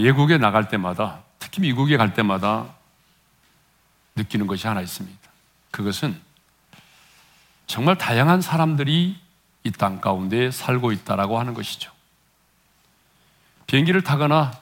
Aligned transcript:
예국에 0.00 0.38
나갈 0.38 0.68
때마다 0.68 1.22
특히 1.38 1.62
미국에 1.62 1.96
갈 1.96 2.14
때마다 2.14 2.66
느끼는 4.16 4.46
것이 4.46 4.66
하나 4.66 4.80
있습니다. 4.80 5.18
그것은 5.70 6.20
정말 7.66 7.96
다양한 7.98 8.40
사람들이 8.40 9.18
이 9.64 9.70
땅 9.72 10.00
가운데 10.00 10.52
살고 10.52 10.92
있다라고 10.92 11.40
하는 11.40 11.52
것이죠. 11.52 11.90
비행기를 13.66 14.02
타거나 14.02 14.52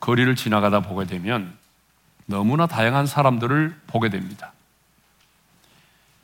거리를 0.00 0.34
지나가다 0.36 0.80
보게 0.80 1.04
되면 1.06 1.56
너무나 2.24 2.66
다양한 2.66 3.06
사람들을 3.06 3.78
보게 3.86 4.08
됩니다. 4.08 4.52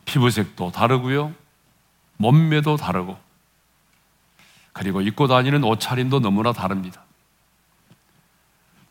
피부색도 0.06 0.72
다르고요. 0.72 1.34
몸매도 2.16 2.76
다르고 2.76 3.18
그리고 4.72 5.02
입고 5.02 5.26
다니는 5.28 5.62
옷차림도 5.62 6.20
너무나 6.20 6.52
다릅니다. 6.54 7.04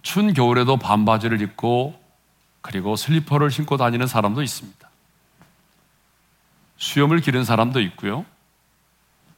춘 0.01 0.33
겨울에도 0.33 0.77
반바지를 0.77 1.41
입고 1.41 1.99
그리고 2.61 2.95
슬리퍼를 2.95 3.51
신고 3.51 3.77
다니는 3.77 4.07
사람도 4.07 4.41
있습니다. 4.41 4.89
수염을 6.77 7.19
기른 7.19 7.43
사람도 7.43 7.81
있고요. 7.81 8.25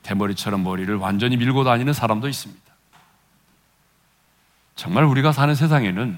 대머리처럼 0.04 0.64
머리를 0.64 0.96
완전히 0.96 1.38
밀고 1.38 1.64
다니는 1.64 1.94
사람도 1.94 2.28
있습니다. 2.28 2.62
정말 4.76 5.04
우리가 5.04 5.32
사는 5.32 5.54
세상에는 5.54 6.18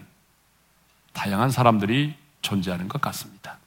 다양한 1.14 1.50
사람들이 1.50 2.16
존재하는 2.41 2.88
것 2.88 3.02
같습니다. 3.02 3.57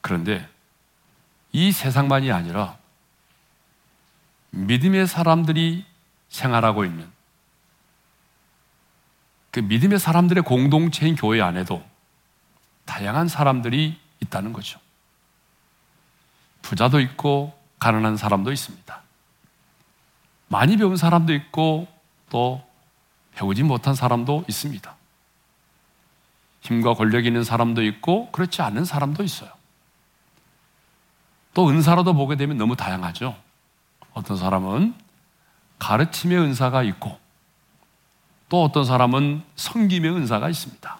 그런데 0.00 0.48
이 1.52 1.72
세상만이 1.72 2.30
아니라 2.32 2.76
믿음의 4.50 5.06
사람들이 5.06 5.84
생활하고 6.28 6.84
있는 6.84 7.10
그 9.50 9.60
믿음의 9.60 9.98
사람들의 9.98 10.44
공동체인 10.44 11.16
교회 11.16 11.40
안에도 11.40 11.82
다양한 12.84 13.28
사람들이 13.28 13.98
있다는 14.20 14.52
거죠. 14.52 14.80
부자도 16.62 17.00
있고 17.00 17.58
가난한 17.78 18.16
사람도 18.16 18.52
있습니다. 18.52 19.00
많이 20.48 20.76
배운 20.76 20.96
사람도 20.96 21.32
있고 21.34 21.86
또 22.28 22.62
배우지 23.34 23.62
못한 23.62 23.94
사람도 23.94 24.44
있습니다. 24.48 24.96
힘과 26.62 26.94
권력 26.94 27.24
있는 27.24 27.44
사람도 27.44 27.82
있고 27.84 28.30
그렇지 28.32 28.60
않은 28.62 28.84
사람도 28.84 29.22
있어요. 29.22 29.50
또 31.54 31.68
은사로도 31.68 32.14
보게 32.14 32.36
되면 32.36 32.56
너무 32.56 32.76
다양하죠. 32.76 33.36
어떤 34.12 34.36
사람은 34.36 34.94
가르침의 35.78 36.38
은사가 36.38 36.82
있고 36.82 37.19
또 38.50 38.64
어떤 38.64 38.84
사람은 38.84 39.42
성김의 39.54 40.10
은사가 40.10 40.50
있습니다. 40.50 40.98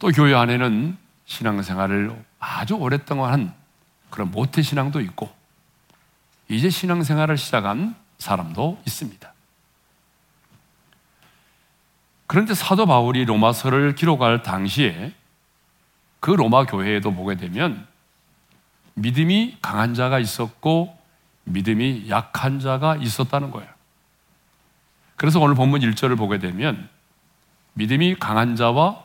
또 0.00 0.08
교회 0.08 0.34
안에는 0.34 0.98
신앙생활을 1.24 2.24
아주 2.40 2.74
오랫동안 2.74 3.32
한 3.32 3.54
그런 4.10 4.30
모태신앙도 4.32 5.00
있고 5.00 5.32
이제 6.48 6.68
신앙생활을 6.68 7.38
시작한 7.38 7.94
사람도 8.18 8.82
있습니다. 8.84 9.32
그런데 12.26 12.54
사도 12.54 12.84
바울이 12.86 13.24
로마서를 13.24 13.94
기록할 13.94 14.42
당시에 14.42 15.12
그 16.18 16.32
로마 16.32 16.64
교회에도 16.66 17.12
보게 17.14 17.36
되면 17.36 17.86
믿음이 18.94 19.58
강한 19.62 19.94
자가 19.94 20.18
있었고 20.18 20.98
믿음이 21.44 22.10
약한 22.10 22.58
자가 22.58 22.96
있었다는 22.96 23.52
거예요. 23.52 23.77
그래서 25.18 25.40
오늘 25.40 25.56
본문 25.56 25.80
1절을 25.80 26.16
보게 26.16 26.38
되면 26.38 26.88
믿음이 27.74 28.14
강한 28.20 28.54
자와 28.56 29.04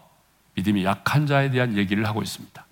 믿음이 0.53 0.85
약한 0.85 1.25
자에 1.25 1.49
대한 1.49 1.75
얘기를 1.75 2.07
하고 2.07 2.21
있습니다. 2.21 2.65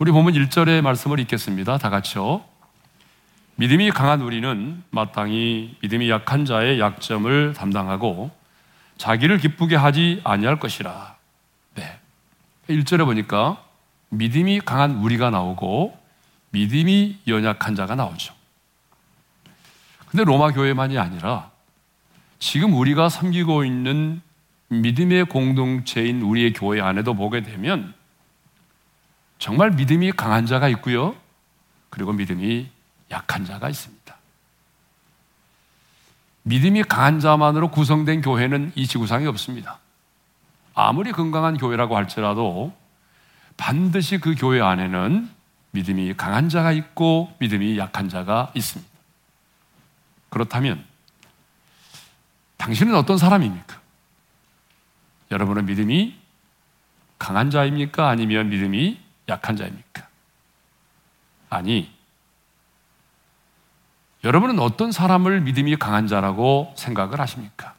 우리 0.00 0.10
본문 0.10 0.34
1절의 0.34 0.82
말씀을 0.82 1.20
읽겠습니다. 1.20 1.78
다 1.78 1.90
같이요. 1.90 2.44
믿음이 3.54 3.92
강한 3.92 4.20
우리는 4.20 4.82
마땅히 4.90 5.76
믿음이 5.80 6.10
약한 6.10 6.44
자의 6.44 6.80
약점을 6.80 7.54
담당하고 7.54 8.32
자기를 8.98 9.38
기쁘게 9.38 9.76
하지 9.76 10.20
아니할 10.24 10.58
것이라. 10.58 11.14
네. 11.76 12.00
1절에 12.68 13.04
보니까 13.04 13.62
믿음이 14.08 14.60
강한 14.60 14.96
우리가 14.96 15.30
나오고 15.30 15.96
믿음이 16.50 17.20
연약한 17.28 17.76
자가 17.76 17.94
나오죠. 17.94 18.34
근데 20.08 20.24
로마 20.24 20.50
교회만이 20.50 20.98
아니라 20.98 21.53
지금 22.44 22.74
우리가 22.74 23.08
섬기고 23.08 23.64
있는 23.64 24.20
믿음의 24.68 25.24
공동체인 25.24 26.20
우리의 26.20 26.52
교회 26.52 26.78
안에도 26.78 27.14
보게 27.14 27.42
되면 27.42 27.94
정말 29.38 29.70
믿음이 29.70 30.12
강한 30.12 30.44
자가 30.44 30.68
있고요. 30.68 31.16
그리고 31.88 32.12
믿음이 32.12 32.68
약한 33.10 33.46
자가 33.46 33.70
있습니다. 33.70 34.14
믿음이 36.42 36.82
강한 36.82 37.18
자만으로 37.18 37.70
구성된 37.70 38.20
교회는 38.20 38.72
이 38.74 38.86
지구상에 38.86 39.24
없습니다. 39.24 39.78
아무리 40.74 41.12
건강한 41.12 41.56
교회라고 41.56 41.96
할지라도 41.96 42.76
반드시 43.56 44.18
그 44.18 44.34
교회 44.34 44.60
안에는 44.60 45.30
믿음이 45.70 46.12
강한 46.18 46.50
자가 46.50 46.72
있고 46.72 47.34
믿음이 47.38 47.78
약한 47.78 48.10
자가 48.10 48.52
있습니다. 48.54 48.92
그렇다면 50.28 50.84
당신은 52.56 52.94
어떤 52.94 53.18
사람입니까? 53.18 53.80
여러분은 55.30 55.66
믿음이 55.66 56.18
강한 57.18 57.50
자입니까? 57.50 58.08
아니면 58.08 58.48
믿음이 58.48 59.00
약한 59.28 59.56
자입니까? 59.56 60.06
아니, 61.50 61.92
여러분은 64.22 64.58
어떤 64.58 64.92
사람을 64.92 65.40
믿음이 65.42 65.76
강한 65.76 66.06
자라고 66.06 66.72
생각을 66.76 67.20
하십니까? 67.20 67.74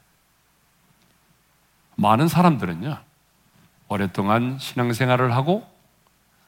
많은 1.95 2.27
사람들은요, 2.27 2.97
오랫동안 3.87 4.57
신앙생활을 4.59 5.33
하고 5.33 5.67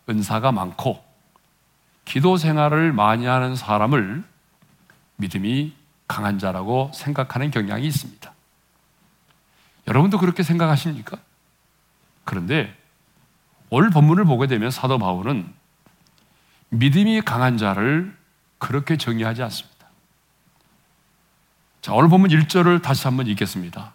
은사가 0.10 0.52
많고 0.52 1.04
기도 2.06 2.38
생활을 2.38 2.94
많이 2.94 3.26
하는 3.26 3.56
사람을 3.56 4.24
믿음이 5.18 5.76
강한 6.08 6.40
자라고 6.40 6.92
생각하는 6.94 7.52
경향이 7.52 7.86
있습니다. 7.86 8.34
여러분도 9.88 10.18
그렇게 10.18 10.44
생각하십니까? 10.44 11.18
그런데 12.24 12.76
오늘 13.70 13.90
본문을 13.90 14.26
보게 14.26 14.48
되면 14.48 14.72
사도 14.72 14.98
바울은 14.98 15.54
믿음이 16.70 17.22
강한 17.22 17.58
자를 17.58 18.16
그렇게 18.58 18.98
정의하지 18.98 19.44
않습니다. 19.44 19.78
자, 21.82 21.94
오늘 21.94 22.10
보면 22.10 22.30
1절을 22.30 22.82
다시 22.82 23.08
한번 23.08 23.28
읽겠습니다. 23.28 23.94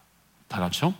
다 0.49 0.61
같이요. 0.61 0.95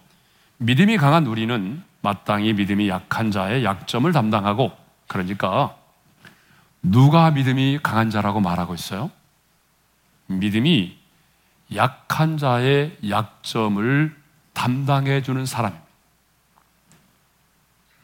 믿음이 0.59 0.97
강한 0.99 1.27
우리는 1.27 1.83
마땅히 2.03 2.53
믿음이 2.53 2.89
약한 2.89 3.31
자의 3.31 3.65
약점을 3.65 4.11
담당하고 4.13 4.73
그러니까 5.07 5.77
누가 6.83 7.31
믿음이 7.31 7.79
강한 7.83 8.11
자라고 8.11 8.41
말하고 8.41 8.75
있어요? 8.75 9.11
믿음이 10.27 11.02
약한 11.77 12.39
자의 12.39 12.97
약점을 13.09 14.17
담당해 14.53 15.23
주는 15.23 15.47
사람입니다. 15.47 15.87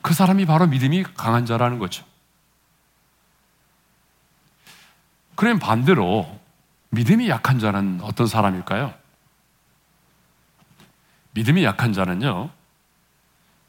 그 0.02 0.14
사람이 0.14 0.46
바로 0.46 0.66
믿음이 0.66 1.02
강한 1.14 1.44
자라는 1.46 1.78
거죠. 1.78 2.04
그럼 5.34 5.58
반대로 5.58 6.40
믿음이 6.90 7.28
약한 7.28 7.58
자는 7.58 8.00
어떤 8.02 8.26
사람일까요? 8.26 8.94
믿음이 11.32 11.62
약한 11.62 11.92
자는요, 11.92 12.50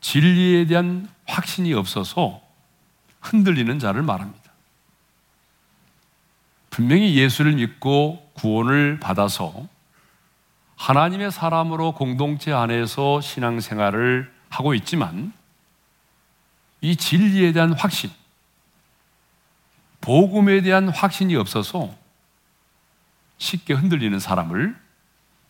진리에 0.02 0.66
대한 0.66 1.10
확신이 1.28 1.74
없어서 1.74 2.42
흔들리는 3.22 3.78
자를 3.80 4.02
말합니다. 4.02 4.50
분명히 6.70 7.16
예수를 7.18 7.54
믿고 7.54 8.32
구원을 8.34 9.00
받아서 9.00 9.68
하나님의 10.80 11.30
사람으로 11.32 11.92
공동체 11.92 12.54
안에서 12.54 13.20
신앙생활을 13.20 14.34
하고 14.48 14.74
있지만 14.74 15.34
이 16.80 16.96
진리에 16.96 17.52
대한 17.52 17.74
확신, 17.74 18.10
복음에 20.00 20.62
대한 20.62 20.88
확신이 20.88 21.36
없어서 21.36 21.94
쉽게 23.38 23.74
흔들리는 23.74 24.18
사람을 24.20 24.76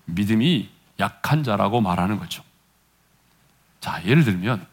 믿음이 0.05 0.67
약한 0.99 1.43
자라고 1.43 1.79
말하는 1.79 2.17
거죠. 2.17 2.43
자, 3.79 4.03
예를 4.05 4.23
들면, 4.23 4.65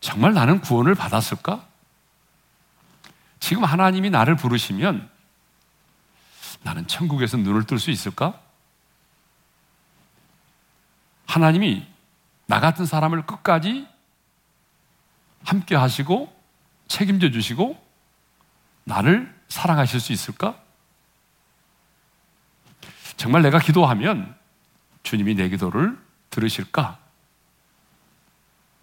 정말 0.00 0.34
나는 0.34 0.60
구원을 0.60 0.94
받았을까? 0.94 1.66
지금 3.40 3.64
하나님이 3.64 4.10
나를 4.10 4.36
부르시면 4.36 5.08
나는 6.62 6.86
천국에서 6.86 7.38
눈을 7.38 7.64
뜰 7.64 7.78
수 7.78 7.90
있을까? 7.90 8.38
하나님이 11.30 11.86
나 12.46 12.58
같은 12.58 12.86
사람을 12.86 13.24
끝까지 13.24 13.86
함께 15.44 15.76
하시고 15.76 16.36
책임져 16.88 17.30
주시고 17.30 17.80
나를 18.82 19.32
사랑하실 19.48 20.00
수 20.00 20.12
있을까? 20.12 20.60
정말 23.16 23.42
내가 23.42 23.60
기도하면 23.60 24.34
주님이 25.04 25.36
내 25.36 25.48
기도를 25.48 25.96
들으실까? 26.30 26.98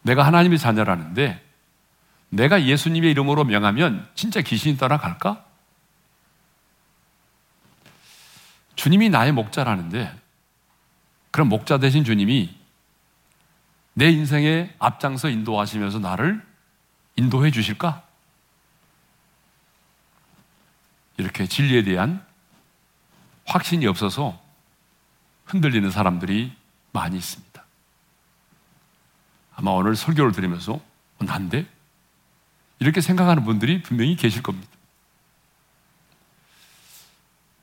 내가 0.04 0.26
하나님의 0.26 0.58
자녀라는데 0.58 1.46
내가 2.30 2.64
예수님의 2.64 3.12
이름으로 3.12 3.44
명하면 3.44 4.10
진짜 4.16 4.40
귀신이 4.40 4.78
따라갈까? 4.78 5.44
주님이 8.78 9.10
나의 9.10 9.34
목자라는데 9.34 10.27
그럼 11.32 11.50
목자 11.50 11.78
대신 11.78 12.04
주님이 12.04 12.56
내 13.94 14.10
인생에 14.10 14.74
앞장서 14.80 15.30
인도하시면서 15.30 16.00
나를 16.00 16.46
인도해 17.16 17.52
주실까? 17.52 18.04
이렇게 21.18 21.48
진리에 21.48 21.84
대한 21.84 22.24
확신이 23.46 23.88
없어서 23.88 24.40
흔들리는 25.46 25.90
사람들이 25.90 26.54
많이 26.92 27.18
있습니다. 27.18 27.64
아마 29.56 29.72
오늘 29.72 29.96
설교를 29.96 30.32
들으면서 30.32 30.74
어, 30.74 31.26
난데? 31.26 31.66
이렇게 32.80 33.02
생각하는 33.02 33.44
분들이 33.44 33.82
분명히 33.82 34.16
계실 34.16 34.44
겁니다. 34.44 34.70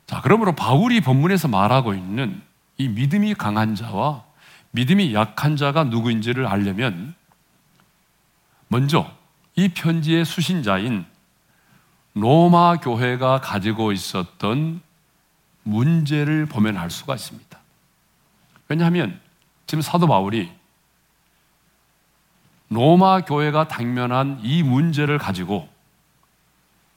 자, 0.05 0.19
그러므로 0.21 0.53
바울이 0.53 0.99
본문에서 1.01 1.47
말하고 1.47 1.93
있는 1.93 2.41
이 2.77 2.87
믿음이 2.87 3.33
강한 3.35 3.75
자와 3.75 4.23
믿음이 4.71 5.13
약한 5.13 5.55
자가 5.55 5.85
누구인지를 5.85 6.45
알려면 6.45 7.15
먼저 8.67 9.09
이 9.55 9.69
편지의 9.69 10.25
수신자인 10.25 11.05
로마 12.13 12.77
교회가 12.77 13.39
가지고 13.41 13.91
있었던 13.91 14.81
문제를 15.63 16.45
보면 16.45 16.77
알 16.77 16.89
수가 16.89 17.15
있습니다. 17.15 17.59
왜냐하면 18.67 19.19
지금 19.67 19.81
사도 19.81 20.07
바울이 20.07 20.51
로마 22.69 23.21
교회가 23.21 23.67
당면한 23.67 24.39
이 24.43 24.63
문제를 24.63 25.17
가지고 25.17 25.69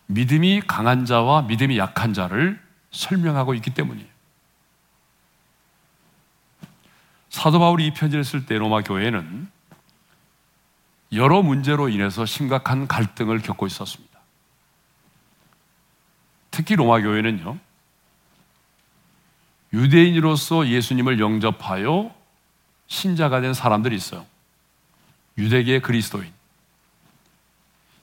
믿음이 0.07 0.63
강한 0.67 1.05
자와 1.05 1.43
믿음이 1.43 1.79
약한 1.79 2.15
자를 2.15 2.61
설명하고 2.91 3.55
있기 3.55 3.75
때문이에요. 3.75 4.18
사도 7.39 7.61
바울이 7.61 7.87
이 7.87 7.91
편지를 7.93 8.25
쓸 8.25 8.47
때 8.47 8.59
로마 8.59 8.83
교회는 8.83 9.49
여러 11.13 11.41
문제로 11.41 11.89
인해서 11.89 12.27
심각한 12.27 12.89
갈등을 12.89 13.39
겪고 13.39 13.69
있었습니다. 13.69 14.19
특히 16.51 16.75
로마 16.75 17.01
교회는요, 17.01 17.57
유대인으로서 19.73 20.67
예수님을 20.67 21.21
영접하여 21.21 22.13
신자가 22.89 23.41
된 23.41 23.55
사람들이 23.55 23.95
있어요. 23.95 24.27
유대계 25.39 25.79
그리스도인. 25.79 26.33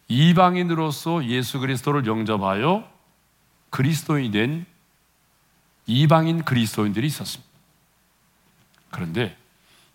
이방인으로서 0.07 1.25
예수 1.25 1.59
그리스도를 1.59 2.05
영접하여 2.05 2.89
그리스도인이 3.69 4.31
된 4.31 4.65
이방인 5.87 6.45
그리스도인들이 6.45 7.07
있었습니다. 7.07 7.54
그런데 8.95 9.35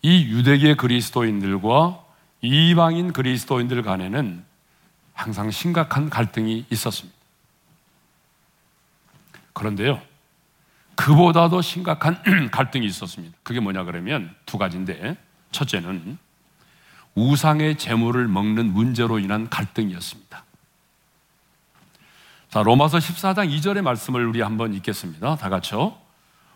이 0.03 0.25
유대계 0.25 0.75
그리스도인들과 0.75 2.05
이방인 2.41 3.13
그리스도인들 3.13 3.81
간에는 3.81 4.45
항상 5.13 5.49
심각한 5.49 6.11
갈등이 6.11 6.67
있었습니다. 6.69 7.17
그런데요, 9.53 9.99
그보다도 10.93 11.63
심각한 11.63 12.21
갈등이 12.53 12.85
있었습니다. 12.85 13.35
그게 13.41 13.59
뭐냐 13.59 13.85
그러면 13.85 14.35
두 14.45 14.59
가지인데, 14.59 15.17
첫째는 15.51 16.19
우상의 17.15 17.79
재물을 17.79 18.27
먹는 18.27 18.71
문제로 18.71 19.17
인한 19.17 19.49
갈등이었습니다. 19.49 20.43
자, 22.51 22.61
로마서 22.61 22.99
14장 22.99 23.49
2절의 23.49 23.81
말씀을 23.81 24.27
우리 24.27 24.41
한번 24.41 24.75
읽겠습니다. 24.75 25.37
다 25.37 25.49
같이요. 25.49 26.10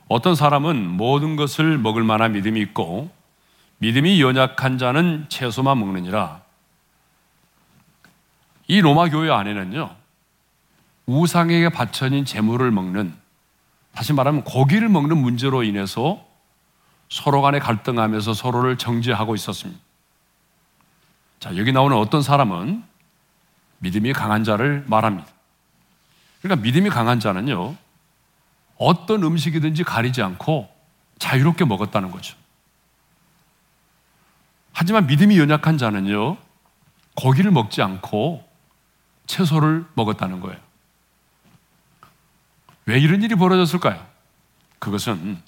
어떤 0.08 0.36
사람은 0.36 0.88
모든 0.88 1.36
것을 1.36 1.78
먹을 1.78 2.04
만한 2.04 2.34
믿음이 2.34 2.60
있고 2.62 3.10
믿음이 3.80 4.22
연약한 4.22 4.78
자는 4.78 5.26
채소만 5.30 5.80
먹느니라. 5.80 6.42
이 8.68 8.82
로마 8.82 9.10
교회 9.10 9.32
안에는요, 9.32 9.96
우상에게 11.06 11.70
바쳐진 11.70 12.26
재물을 12.26 12.72
먹는, 12.72 13.14
다시 13.94 14.14
말하면 14.14 14.44
고기를 14.44 14.90
먹는 14.90 15.18
문제로 15.18 15.64
인해서 15.64 16.24
서로 17.10 17.42
간에 17.42 17.60
갈등하면서 17.60 18.34
서로를 18.34 18.78
정죄하고 18.78 19.36
있었습니다. 19.36 19.80
자, 21.40 21.56
여기 21.58 21.72
나오는 21.72 21.96
어떤 21.96 22.22
사람은 22.22 22.84
믿음이 23.80 24.14
강한 24.14 24.44
자를 24.44 24.84
말합니다. 24.88 25.28
그러니까 26.42 26.64
믿음이 26.64 26.90
강한 26.90 27.20
자는요, 27.20 27.76
어떤 28.78 29.24
음식이든지 29.24 29.84
가리지 29.84 30.22
않고 30.22 30.70
자유롭게 31.20 31.66
먹었다는 31.66 32.12
거죠. 32.12 32.36
하지만 34.74 35.08
믿음이 35.08 35.40
연약한 35.40 35.78
자는요, 35.78 36.38
고기를 37.16 37.52
먹지 37.52 37.82
않고 37.82 38.46
채소를 39.26 39.86
먹었다는 39.94 40.42
거예요. 40.42 40.60
왜 42.86 43.00
이런 43.00 43.24
일이 43.24 43.36
벌어졌을까요? 43.36 44.06
그것은 44.80 45.42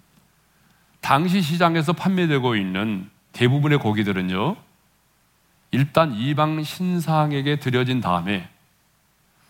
당시 1.01 1.41
시장에서 1.41 1.93
판매되고 1.93 2.55
있는 2.55 3.09
대부분의 3.33 3.79
고기들은요, 3.79 4.55
일단 5.71 6.13
이방 6.13 6.63
신상에게 6.63 7.59
드려진 7.59 8.01
다음에, 8.01 8.49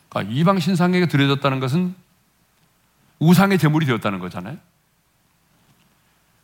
그러니까 0.10 0.34
이방 0.34 0.60
신상에게 0.60 1.08
드려졌다는 1.08 1.60
것은 1.60 1.96
우상의 3.20 3.58
제물이 3.58 3.86
되었다는 3.86 4.20
거잖아요. 4.20 4.58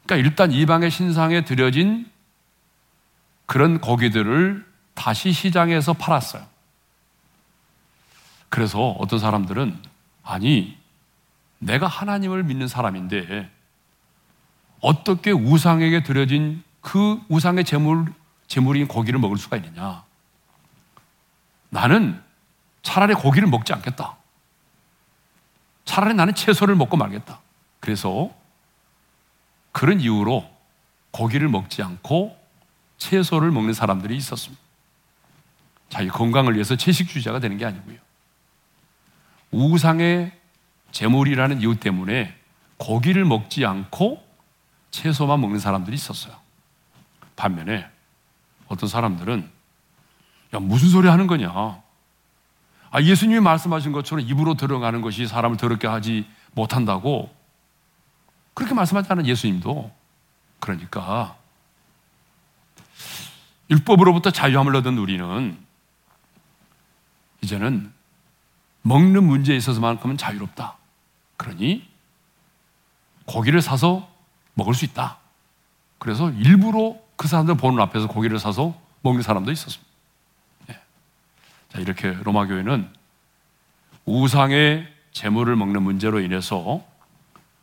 그러니까 0.06 0.28
일단 0.28 0.52
이방의 0.52 0.92
신상에 0.92 1.46
드려진 1.46 2.10
그런 3.46 3.80
고기들을 3.80 4.66
다시 4.94 5.32
시장에서 5.32 5.94
팔았어요. 5.94 6.46
그래서 8.50 8.92
어떤 9.00 9.20
사람들은 9.20 9.80
아니 10.24 10.78
내가 11.60 11.88
하나님을 11.88 12.44
믿는 12.44 12.68
사람인데 12.68 13.50
어떻게 14.82 15.32
우상에게 15.32 16.04
드려진 16.04 16.64
그 16.82 17.22
우상의 17.30 17.64
제물 17.64 18.14
제물인 18.48 18.88
고기를 18.88 19.20
먹을 19.20 19.38
수가 19.38 19.58
있느냐? 19.58 20.04
나는 21.70 22.22
차라리 22.84 23.14
고기를 23.16 23.48
먹지 23.48 23.74
않겠다. 23.74 24.18
차라리 25.86 26.14
나는 26.14 26.34
채소를 26.34 26.76
먹고 26.76 26.98
말겠다. 26.98 27.40
그래서 27.80 28.32
그런 29.72 30.00
이유로 30.00 30.50
고기를 31.12 31.50
먹지 31.50 31.84
않고 31.84 32.38
채소를 32.98 33.52
먹는 33.52 33.74
사람들이 33.74 34.16
있었습니다. 34.18 34.62
자기 35.90 36.08
건강을 36.08 36.54
위해서 36.54 36.76
채식주의자가 36.76 37.40
되는 37.40 37.58
게 37.58 37.66
아니고요. 37.66 37.98
우상의 39.52 40.32
재물이라는 40.92 41.62
이유 41.62 41.80
때문에 41.80 42.36
고기를 42.78 43.26
먹지 43.26 43.66
않고 43.66 44.26
채소만 44.92 45.42
먹는 45.42 45.60
사람들이 45.60 45.96
있었어요. 45.96 46.36
반면에 47.36 47.88
어떤 48.68 48.90
사람들은 48.90 49.50
야, 50.54 50.60
무슨 50.60 50.90
소리 50.90 51.08
하는 51.08 51.28
거냐? 51.28 51.83
아, 52.94 53.02
예수님이 53.02 53.40
말씀하신 53.40 53.92
것처럼 53.92 54.24
입으로 54.24 54.54
들어가는 54.54 55.02
것이 55.02 55.26
사람을 55.26 55.58
더럽게 55.58 55.88
하지 55.88 56.28
못한다고 56.52 57.36
그렇게 58.54 58.76
말씀하지 58.76 59.10
예수님도 59.26 59.92
그러니까 60.60 61.36
율법으로부터 63.72 64.30
자유함을 64.30 64.76
얻은 64.76 65.00
우리는 65.00 65.58
이제는 67.42 67.92
먹는 68.84 69.24
문제에 69.24 69.56
있어서만큼은 69.58 70.18
자유롭다. 70.18 70.78
그러니 71.38 71.90
고기를 73.26 73.64
사서 73.64 74.08
먹을 74.54 74.76
수 74.76 74.86
있다. 74.86 75.18
그래서 75.98 76.30
일부러 76.30 76.96
그 77.16 77.28
사람들 77.28 77.56
보는 77.56 77.82
앞에서 77.82 78.08
고기를 78.08 78.38
사서 78.38 78.80
먹는 79.02 79.24
사람도 79.24 79.52
있었습니다. 79.52 79.93
네. 81.74 81.78
자, 81.78 81.80
이렇게 81.80 82.18
로마 82.24 82.46
교회는 82.46 82.90
우상의 84.06 84.88
재물을 85.12 85.56
먹는 85.56 85.82
문제로 85.82 86.20
인해서 86.20 86.84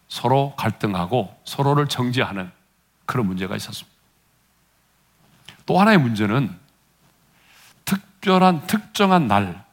서로 0.08 0.54
갈등하고 0.56 1.34
서로를 1.44 1.88
정지하는 1.88 2.50
그런 3.06 3.26
문제가 3.26 3.56
있었습니다. 3.56 3.90
또 5.66 5.78
하나의 5.78 5.98
문제는 5.98 6.56
특별한 7.84 8.66
특정한 8.66 9.28
날, 9.28 9.64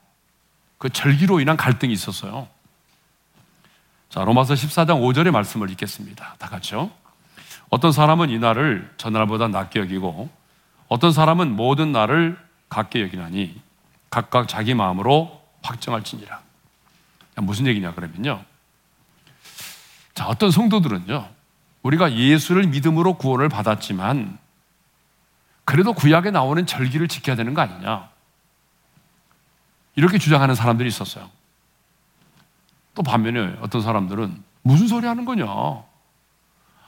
그 0.78 0.90
절기로 0.90 1.40
인한 1.40 1.58
갈등이 1.58 1.92
있었어요. 1.94 2.48
자, 4.10 4.24
로마서 4.24 4.54
14장 4.54 5.02
5절의 5.02 5.32
말씀을 5.32 5.70
읽겠습니다. 5.72 6.36
다 6.38 6.48
같이요. 6.48 6.92
어떤 7.70 7.92
사람은 7.92 8.30
이 8.30 8.40
날을 8.40 8.94
전날보다 8.98 9.48
낮게 9.50 9.80
여기고 9.80 10.30
어떤 10.88 11.12
사람은 11.12 11.56
모든 11.56 11.92
날을 11.92 12.38
같게 12.70 13.02
여기나니 13.02 13.67
각각 14.10 14.48
자기 14.48 14.74
마음으로 14.74 15.42
확정할지니라. 15.62 16.42
무슨 17.38 17.68
얘기냐 17.68 17.94
그러면요. 17.94 18.44
자, 20.14 20.28
어떤 20.28 20.50
성도들은요. 20.50 21.30
우리가 21.84 22.14
예수를 22.14 22.68
믿음으로 22.68 23.14
구원을 23.16 23.50
받았지만 23.50 24.40
그래도 25.64 25.94
구약에 25.94 26.32
나오는 26.32 26.66
절기를 26.66 27.08
지켜야 27.08 27.36
되는 27.36 27.54
거 27.54 27.62
아니냐. 27.62 28.10
이렇게 29.96 30.18
주장하는 30.18 30.56
사람들이 30.56 30.88
있었어요. 30.88 31.30
또 32.96 33.04
반면에 33.04 33.58
어떤 33.62 33.82
사람들은 33.82 34.44
무슨 34.64 34.88
소리 34.88 35.06
하는 35.06 35.26
거냐. 35.26 35.46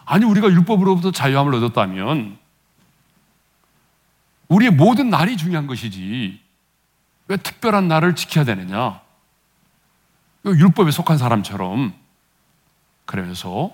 아니, 0.05 0.25
우리가 0.25 0.47
율법으로부터 0.47 1.11
자유함을 1.11 1.53
얻었다면 1.55 2.37
우리의 4.47 4.71
모든 4.71 5.09
날이 5.09 5.37
중요한 5.37 5.67
것이지. 5.67 6.38
왜 7.29 7.37
특별한 7.37 7.87
날을 7.87 8.15
지켜야 8.15 8.43
되느냐? 8.43 9.01
율법에 10.43 10.89
속한 10.89 11.19
사람처럼 11.19 11.93
그러면서 13.05 13.71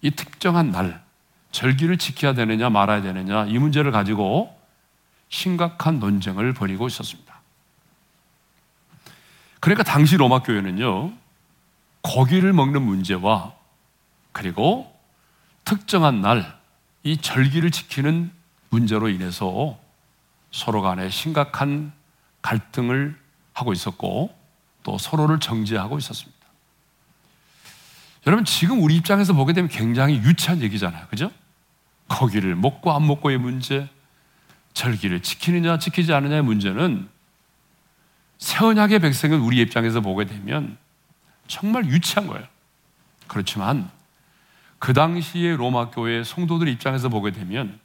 이 0.00 0.10
특정한 0.10 0.72
날, 0.72 1.02
절기를 1.52 1.96
지켜야 1.98 2.34
되느냐 2.34 2.70
말아야 2.70 3.02
되느냐 3.02 3.46
이 3.46 3.58
문제를 3.58 3.92
가지고 3.92 4.58
심각한 5.28 6.00
논쟁을 6.00 6.54
벌이고 6.54 6.88
있었습니다. 6.88 7.40
그러니까 9.60 9.84
당시 9.84 10.16
로마 10.16 10.42
교회는요, 10.42 11.12
고기를 12.00 12.52
먹는 12.52 12.82
문제와 12.82 13.54
그리고 14.32 14.92
특정한 15.64 16.20
날, 16.20 16.58
이 17.04 17.16
절기를 17.16 17.70
지키는 17.70 18.32
문제로 18.70 19.08
인해서 19.08 19.78
서로 20.50 20.82
간에 20.82 21.10
심각한 21.10 21.92
갈등을 22.42 23.16
하고 23.52 23.72
있었고 23.72 24.36
또 24.82 24.98
서로를 24.98 25.40
정죄하고 25.40 25.98
있었습니다. 25.98 26.42
여러분 28.26 28.44
지금 28.44 28.82
우리 28.82 28.96
입장에서 28.96 29.32
보게 29.32 29.52
되면 29.52 29.68
굉장히 29.68 30.16
유치한 30.16 30.60
얘기잖아요. 30.60 31.06
그죠? 31.08 31.30
거기를 32.08 32.54
먹고 32.54 32.92
안 32.92 33.06
먹고의 33.06 33.38
문제, 33.38 33.88
절기를 34.74 35.22
지키느냐 35.22 35.78
지키지 35.78 36.12
않느냐의 36.12 36.42
문제는 36.42 37.08
새 38.38 38.64
언약의 38.64 38.98
백성은 39.00 39.40
우리 39.40 39.60
입장에서 39.60 40.00
보게 40.00 40.24
되면 40.24 40.76
정말 41.46 41.86
유치한 41.86 42.26
거예요. 42.26 42.46
그렇지만 43.26 43.90
그 44.78 44.92
당시의 44.92 45.56
로마 45.56 45.90
교회 45.90 46.24
성도들 46.24 46.68
입장에서 46.68 47.08
보게 47.08 47.30
되면 47.30 47.78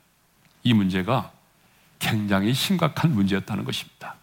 이 0.63 0.73
문제가 0.73 1.31
굉장히 1.99 2.53
심각한 2.53 3.13
문제였다는 3.13 3.63
것입니다. 3.63 4.16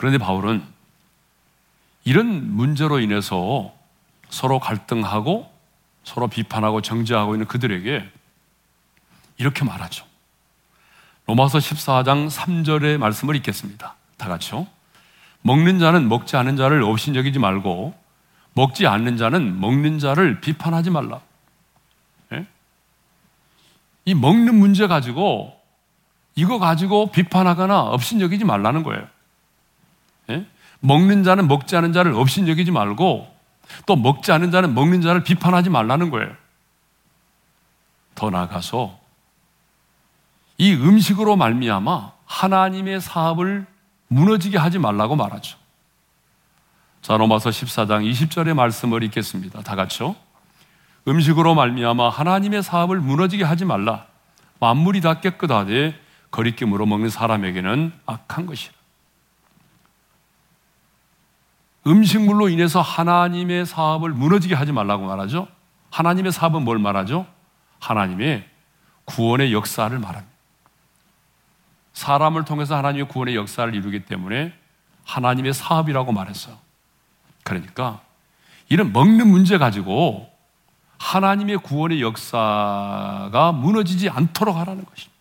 그런데 0.00 0.16
바울은 0.16 0.62
이런 2.04 2.56
문제로 2.56 3.00
인해서 3.00 3.70
서로 4.30 4.58
갈등하고 4.58 5.52
서로 6.04 6.26
비판하고 6.26 6.80
정죄하고 6.80 7.34
있는 7.34 7.46
그들에게 7.46 8.08
이렇게 9.36 9.62
말하죠. 9.62 10.06
로마서 11.26 11.58
14장 11.58 12.30
3절의 12.30 12.96
말씀을 12.96 13.36
읽겠습니다. 13.36 13.94
다 14.16 14.28
같이요. 14.28 14.66
먹는 15.42 15.78
자는 15.78 16.08
먹지 16.08 16.34
않는 16.34 16.56
자를 16.56 16.82
업신여기지 16.82 17.38
말고 17.38 17.94
먹지 18.54 18.86
않는 18.86 19.18
자는 19.18 19.60
먹는 19.60 19.98
자를 19.98 20.40
비판하지 20.40 20.88
말라. 20.88 21.20
예? 22.32 22.46
이 24.06 24.14
먹는 24.14 24.54
문제 24.54 24.86
가지고 24.86 25.60
이거 26.36 26.58
가지고 26.58 27.10
비판하거나 27.10 27.80
업신여기지 27.82 28.46
말라는 28.46 28.82
거예요. 28.82 29.06
예? 30.82 30.86
먹는 30.86 31.24
자는 31.24 31.48
먹지 31.48 31.76
않은 31.76 31.92
자를 31.92 32.14
없인 32.14 32.48
여기지 32.48 32.70
말고 32.70 33.28
또 33.86 33.96
먹지 33.96 34.32
않은 34.32 34.50
자는 34.50 34.74
먹는 34.74 35.00
자를 35.02 35.22
비판하지 35.22 35.70
말라는 35.70 36.10
거예요. 36.10 36.32
더 38.14 38.30
나아가서 38.30 38.98
이 40.58 40.74
음식으로 40.74 41.36
말미암아 41.36 42.12
하나님의 42.26 43.00
사업을 43.00 43.66
무너지게 44.08 44.58
하지 44.58 44.78
말라고 44.78 45.16
말하죠. 45.16 45.56
자, 47.00 47.16
로마서 47.16 47.50
14장 47.50 48.10
20절의 48.10 48.54
말씀을 48.54 49.02
읽겠습니다. 49.04 49.62
다 49.62 49.74
같이요. 49.74 50.14
음식으로 51.08 51.54
말미암아 51.54 52.10
하나님의 52.10 52.62
사업을 52.62 53.00
무너지게 53.00 53.42
하지 53.44 53.64
말라. 53.64 54.06
만물이 54.58 55.00
다 55.00 55.20
깨끗하되 55.20 55.98
거리낌으로 56.30 56.84
먹는 56.84 57.08
사람에게는 57.08 57.92
악한 58.04 58.46
것이라. 58.46 58.79
음식물로 61.86 62.48
인해서 62.48 62.80
하나님의 62.80 63.66
사업을 63.66 64.10
무너지게 64.10 64.54
하지 64.54 64.72
말라고 64.72 65.06
말하죠. 65.06 65.48
하나님의 65.90 66.32
사업은 66.32 66.62
뭘 66.62 66.78
말하죠? 66.78 67.26
하나님의 67.78 68.48
구원의 69.06 69.52
역사를 69.52 69.96
말합니다. 69.98 70.30
사람을 71.92 72.44
통해서 72.44 72.76
하나님의 72.76 73.08
구원의 73.08 73.34
역사를 73.34 73.74
이루기 73.74 74.04
때문에 74.04 74.52
하나님의 75.04 75.54
사업이라고 75.54 76.12
말했어요. 76.12 76.56
그러니까 77.42 78.00
이런 78.68 78.92
먹는 78.92 79.28
문제 79.28 79.58
가지고 79.58 80.30
하나님의 80.98 81.58
구원의 81.58 82.02
역사가 82.02 83.52
무너지지 83.52 84.08
않도록 84.08 84.56
하라는 84.56 84.84
것입니다. 84.84 85.18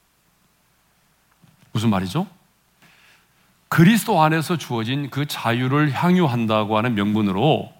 무슨 1.71 1.89
말이죠? 1.89 2.27
그리스도 3.69 4.21
안에서 4.21 4.57
주어진 4.57 5.09
그 5.09 5.25
자유를 5.27 5.91
향유한다고 5.91 6.75
하는 6.77 6.95
명분으로 6.95 7.71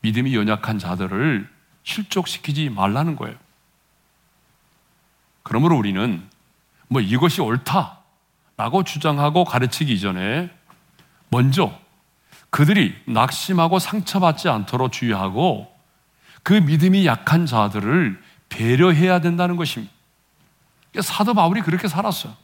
믿음이 0.00 0.34
연약한 0.34 0.78
자들을 0.78 1.48
실족시키지 1.84 2.70
말라는 2.70 3.16
거예요. 3.16 3.36
그러므로 5.42 5.76
우리는 5.76 6.22
뭐 6.88 7.00
이것이 7.00 7.40
옳다라고 7.40 8.84
주장하고 8.84 9.44
가르치기 9.44 9.92
이전에 9.92 10.50
먼저 11.28 11.78
그들이 12.50 12.94
낙심하고 13.06 13.78
상처받지 13.78 14.48
않도록 14.48 14.92
주의하고 14.92 15.72
그 16.42 16.52
믿음이 16.54 17.06
약한 17.06 17.46
자들을 17.46 18.20
배려해야 18.48 19.20
된다는 19.20 19.56
것입니다. 19.56 19.92
사도 21.00 21.32
바울이 21.32 21.62
그렇게 21.62 21.88
살았어요. 21.88 22.34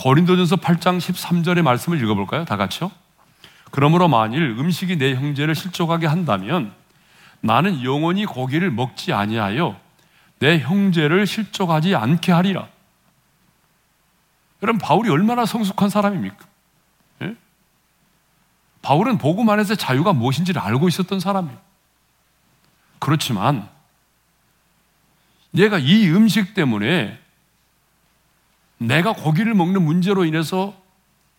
고린도전서 0.00 0.56
8장 0.56 0.98
13절의 0.98 1.60
말씀을 1.60 2.02
읽어볼까요? 2.02 2.46
다 2.46 2.56
같이요. 2.56 2.90
그러므로 3.70 4.08
만일 4.08 4.42
음식이 4.58 4.96
내 4.96 5.14
형제를 5.14 5.54
실족하게 5.54 6.06
한다면 6.06 6.72
나는 7.40 7.84
영원히 7.84 8.24
고기를 8.24 8.70
먹지 8.70 9.12
아니하여 9.12 9.78
내 10.38 10.58
형제를 10.58 11.26
실족하지 11.26 11.94
않게 11.94 12.32
하리라. 12.32 12.66
여러분 14.62 14.78
바울이 14.78 15.10
얼마나 15.10 15.44
성숙한 15.44 15.90
사람입니까? 15.90 16.46
예? 17.22 17.36
바울은 18.80 19.18
복음 19.18 19.50
안에서 19.50 19.74
자유가 19.74 20.14
무엇인지를 20.14 20.62
알고 20.62 20.88
있었던 20.88 21.20
사람이에요. 21.20 21.58
그렇지만 22.98 23.68
내가 25.50 25.78
이 25.78 26.08
음식 26.08 26.54
때문에 26.54 27.19
내가 28.80 29.12
고기를 29.12 29.54
먹는 29.54 29.82
문제로 29.82 30.24
인해서 30.24 30.74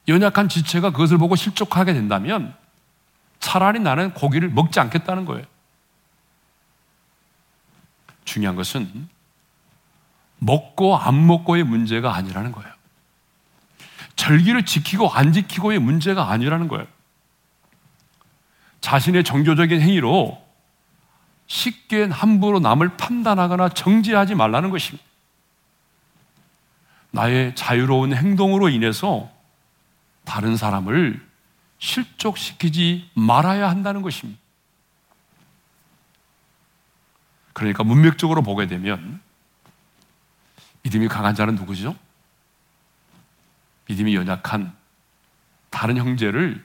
연약한 0.07 0.47
지체가 0.47 0.91
그것을 0.91 1.17
보고 1.17 1.35
실족하게 1.35 1.93
된다면 1.93 2.55
차라리 3.39 3.79
나는 3.79 4.13
고기를 4.13 4.49
먹지 4.49 4.79
않겠다는 4.79 5.25
거예요. 5.25 5.45
중요한 8.25 8.55
것은 8.55 9.09
먹고 10.37 10.95
안 10.95 11.25
먹고의 11.25 11.63
문제가 11.63 12.15
아니라는 12.15 12.51
거예요. 12.51 12.71
절기를 14.15 14.65
지키고 14.65 15.09
안 15.09 15.33
지키고의 15.33 15.79
문제가 15.79 16.29
아니라는 16.29 16.67
거예요. 16.67 16.85
자신의 18.81 19.23
종교적인 19.23 19.81
행위로 19.81 20.39
쉽게 21.47 22.03
함부로 22.05 22.59
남을 22.59 22.97
판단하거나 22.97 23.69
정지하지 23.69 24.35
말라는 24.35 24.69
것입니다. 24.69 25.10
나의 27.11 27.55
자유로운 27.55 28.13
행동으로 28.13 28.69
인해서 28.69 29.29
다른 30.23 30.57
사람을 30.57 31.25
실족시키지 31.77 33.09
말아야 33.13 33.69
한다는 33.69 34.01
것입니다. 34.01 34.39
그러니까 37.53 37.83
문맥적으로 37.83 38.41
보게 38.41 38.67
되면 38.67 39.21
믿음이 40.83 41.07
강한 41.07 41.35
자는 41.35 41.55
누구죠? 41.55 41.95
믿음이 43.87 44.15
연약한 44.15 44.73
다른 45.69 45.97
형제를 45.97 46.63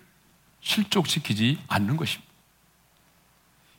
실족시키지 0.61 1.63
않는 1.69 1.97
것입니다. 1.97 2.31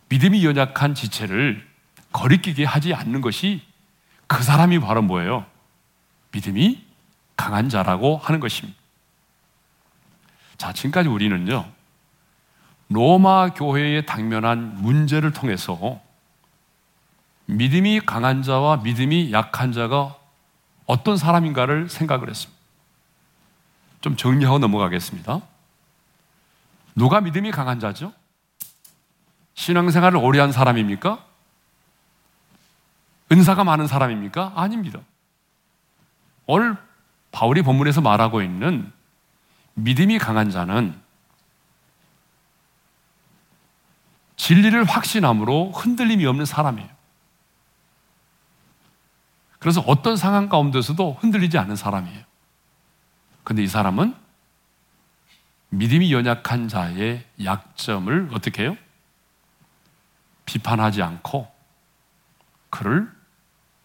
믿음이 0.10 0.46
연약한 0.46 0.96
지체를 0.96 1.68
거리끼게 2.12 2.66
하지 2.66 2.94
않는 2.94 3.22
것이 3.22 3.62
그 4.26 4.44
사람이 4.44 4.80
바로 4.80 5.02
뭐예요? 5.02 5.46
믿음이 6.32 6.84
강한 7.36 7.70
자라고 7.70 8.18
하는 8.18 8.40
것입니다. 8.40 8.78
자, 10.58 10.74
지금까지 10.74 11.08
우리는요, 11.08 11.66
로마 12.90 13.54
교회에 13.54 14.06
당면한 14.06 14.82
문제를 14.82 15.32
통해서 15.34 16.02
믿음이 17.46 18.02
강한 18.02 18.44
자와 18.44 18.78
믿음이 18.78 19.32
약한 19.32 19.72
자가 19.72 20.18
어떤 20.86 21.18
사람인가를 21.18 21.90
생각을 21.90 22.30
했습니다. 22.30 22.58
좀 24.02 24.16
정리하고 24.16 24.60
넘어가겠습니다. 24.60 25.42
누가 26.96 27.22
믿음이 27.22 27.52
강한 27.52 27.80
자죠? 27.80 28.14
신앙생활을 29.54 30.18
오래 30.18 30.40
한 30.40 30.52
사람입니까? 30.52 31.24
은사가 33.32 33.64
많은 33.64 33.88
사람입니까? 33.88 34.54
아닙니다. 34.56 35.00
오늘 36.48 36.78
바울이 37.32 37.62
본문에서 37.62 38.02
말하고 38.02 38.42
있는 38.42 38.92
믿음이 39.76 40.18
강한 40.18 40.50
자는 40.50 41.00
진리를 44.38 44.84
확신함으로 44.86 45.72
흔들림이 45.72 46.26
없는 46.26 46.46
사람이에요. 46.46 46.90
그래서 49.60 49.82
어떤 49.82 50.16
상황 50.16 50.50
가운데서도 50.50 51.18
흔들리지 51.20 51.58
않는 51.58 51.76
사람이에요. 51.76 52.24
근데 53.44 53.64
이 53.64 53.68
사람은 53.68 54.16
믿음이 55.70 56.14
연약한 56.14 56.68
자의 56.70 57.26
약점을 57.44 58.30
어떻게 58.34 58.64
해요? 58.64 58.78
비판하지 60.46 61.02
않고 61.02 61.52
그를 62.70 63.12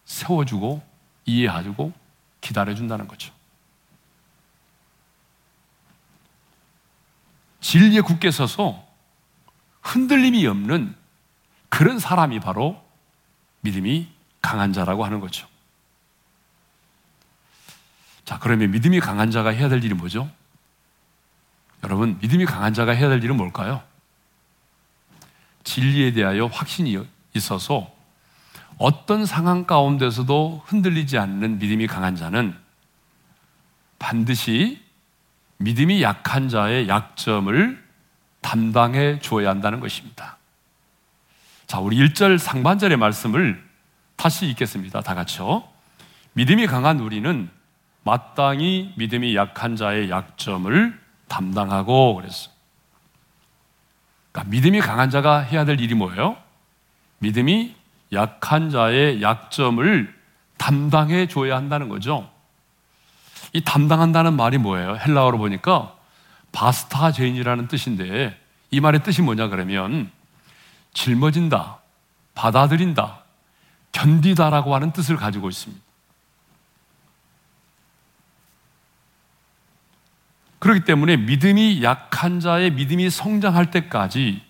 세워주고 0.05 0.81
이해해주고 1.25 2.02
기다려준다는 2.43 3.07
거죠. 3.07 3.33
진리에 7.61 8.01
굳게 8.01 8.29
서서 8.31 8.85
흔들림이 9.81 10.45
없는 10.45 10.95
그런 11.69 11.99
사람이 11.99 12.41
바로 12.41 12.83
믿음이 13.61 14.09
강한 14.41 14.73
자라고 14.73 15.05
하는 15.05 15.21
거죠. 15.21 15.47
자, 18.25 18.37
그러면 18.39 18.71
믿음이 18.71 18.99
강한 18.99 19.31
자가 19.31 19.49
해야 19.49 19.69
될 19.69 19.83
일이 19.83 19.93
뭐죠? 19.93 20.29
여러분, 21.83 22.19
믿음이 22.19 22.45
강한 22.45 22.73
자가 22.73 22.91
해야 22.91 23.09
될 23.09 23.23
일은 23.23 23.37
뭘까요? 23.37 23.81
진리에 25.63 26.11
대하여 26.11 26.47
확신이 26.47 26.97
있어서 27.33 27.92
어떤 28.83 29.25
상황 29.25 29.63
가운데서도 29.63 30.63
흔들리지 30.65 31.17
않는 31.17 31.57
믿음이 31.57 31.87
강한 31.87 32.17
자는 32.17 32.53
반드시 33.97 34.83
믿음이 35.55 36.03
약한 36.03 36.49
자의 36.49 36.89
약점을 36.89 37.81
담당해 38.41 39.19
주어야 39.19 39.51
한다는 39.51 39.79
것입니다. 39.79 40.35
자, 41.65 41.79
우리 41.79 41.95
1절 41.95 42.37
상반절의 42.37 42.97
말씀을 42.97 43.63
다시 44.17 44.47
읽겠습니다. 44.47 44.99
다 44.99 45.15
같이요. 45.15 45.63
믿음이 46.33 46.67
강한 46.67 46.99
우리는 46.99 47.49
마땅히 48.03 48.93
믿음이 48.97 49.33
약한 49.37 49.77
자의 49.77 50.09
약점을 50.09 50.99
담당하고 51.29 52.15
그랬어. 52.15 52.51
그러니까 54.33 54.51
믿음이 54.51 54.81
강한 54.81 55.09
자가 55.09 55.39
해야 55.39 55.63
될 55.63 55.79
일이 55.79 55.95
뭐예요? 55.95 56.35
믿음이 57.19 57.81
약한 58.13 58.69
자의 58.69 59.21
약점을 59.21 60.13
담당해 60.57 61.27
줘야 61.27 61.55
한다는 61.55 61.89
거죠. 61.89 62.29
이 63.53 63.61
담당한다는 63.61 64.33
말이 64.35 64.57
뭐예요? 64.57 64.95
헬라어로 64.97 65.37
보니까 65.37 65.95
바스타 66.51 67.11
죄인이라는 67.11 67.67
뜻인데 67.67 68.39
이 68.71 68.79
말의 68.79 69.03
뜻이 69.03 69.21
뭐냐 69.21 69.47
그러면 69.49 70.11
짊어진다, 70.93 71.79
받아들인다, 72.35 73.23
견디다라고 73.91 74.73
하는 74.73 74.91
뜻을 74.91 75.17
가지고 75.17 75.49
있습니다. 75.49 75.83
그렇기 80.59 80.85
때문에 80.85 81.17
믿음이 81.17 81.83
약한 81.83 82.39
자의 82.39 82.71
믿음이 82.71 83.09
성장할 83.09 83.69
때까지 83.69 84.41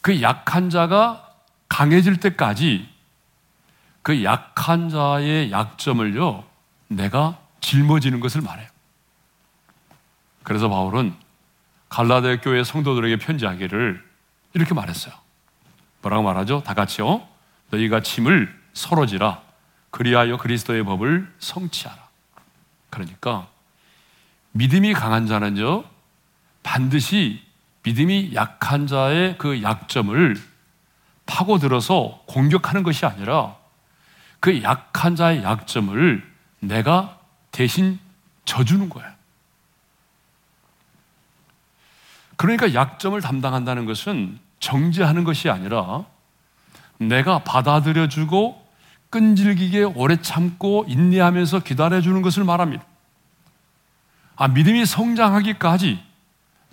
그 0.00 0.22
약한 0.22 0.70
자가 0.70 1.31
강해질 1.72 2.20
때까지 2.20 2.86
그 4.02 4.24
약한 4.24 4.90
자의 4.90 5.50
약점을요, 5.50 6.44
내가 6.88 7.38
짊어지는 7.62 8.20
것을 8.20 8.42
말해요. 8.42 8.68
그래서 10.42 10.68
바울은 10.68 11.14
갈라데 11.88 12.40
교회 12.40 12.62
성도들에게 12.62 13.16
편지하기를 13.16 14.04
이렇게 14.52 14.74
말했어요. 14.74 15.14
뭐라고 16.02 16.22
말하죠? 16.22 16.62
다 16.62 16.74
같이요. 16.74 17.26
너희가 17.70 18.02
짐을 18.02 18.54
서로 18.74 19.06
지라. 19.06 19.40
그리하여 19.90 20.36
그리스도의 20.36 20.84
법을 20.84 21.32
성취하라. 21.38 22.06
그러니까 22.90 23.48
믿음이 24.50 24.92
강한 24.92 25.26
자는요, 25.26 25.84
반드시 26.62 27.42
믿음이 27.82 28.32
약한 28.34 28.86
자의 28.86 29.38
그 29.38 29.62
약점을 29.62 30.51
파고들어서 31.26 32.22
공격하는 32.26 32.82
것이 32.82 33.06
아니라 33.06 33.56
그 34.40 34.62
약한 34.62 35.16
자의 35.16 35.42
약점을 35.42 36.32
내가 36.60 37.18
대신 37.50 37.98
져주는 38.44 38.88
거예요. 38.88 39.10
그러니까 42.36 42.74
약점을 42.74 43.20
담당한다는 43.20 43.84
것은 43.84 44.38
정죄하는 44.58 45.24
것이 45.24 45.48
아니라 45.48 46.04
내가 46.98 47.44
받아들여주고 47.44 48.62
끈질기게 49.10 49.84
오래 49.84 50.20
참고 50.22 50.84
인내하면서 50.88 51.60
기다려주는 51.60 52.22
것을 52.22 52.44
말합니다. 52.44 52.84
아, 54.36 54.48
믿음이 54.48 54.86
성장하기까지 54.86 56.02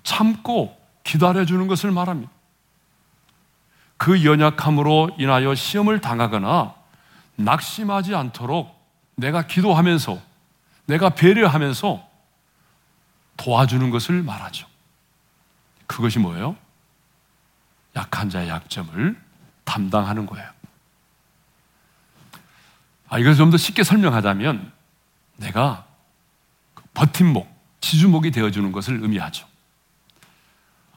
참고 0.04 0.76
기다려주는 1.04 1.68
것을 1.68 1.92
말합니다. 1.92 2.32
그 4.00 4.24
연약함으로 4.24 5.12
인하여 5.20 5.54
시험을 5.54 6.00
당하거나 6.00 6.74
낙심하지 7.36 8.16
않도록 8.16 8.74
내가 9.16 9.46
기도하면서 9.46 10.18
내가 10.86 11.10
배려하면서 11.10 12.08
도와주는 13.36 13.90
것을 13.90 14.24
말하죠. 14.24 14.68
그것이 15.86 16.18
뭐예요? 16.20 16.56
약한 17.98 18.30
자의 18.30 18.48
약점을 18.48 19.22
담당하는 19.66 20.26
거예요. 20.26 20.50
아, 23.10 23.20
이걸 23.20 23.36
좀 23.36 23.52
더 23.52 23.58
쉽게 23.58 23.84
설명하자면 23.84 24.72
내가 25.36 25.86
버팀목, 26.94 27.50
지주목이 27.82 28.32
되어주는 28.32 28.72
것을 28.72 29.02
의미하죠. 29.02 29.46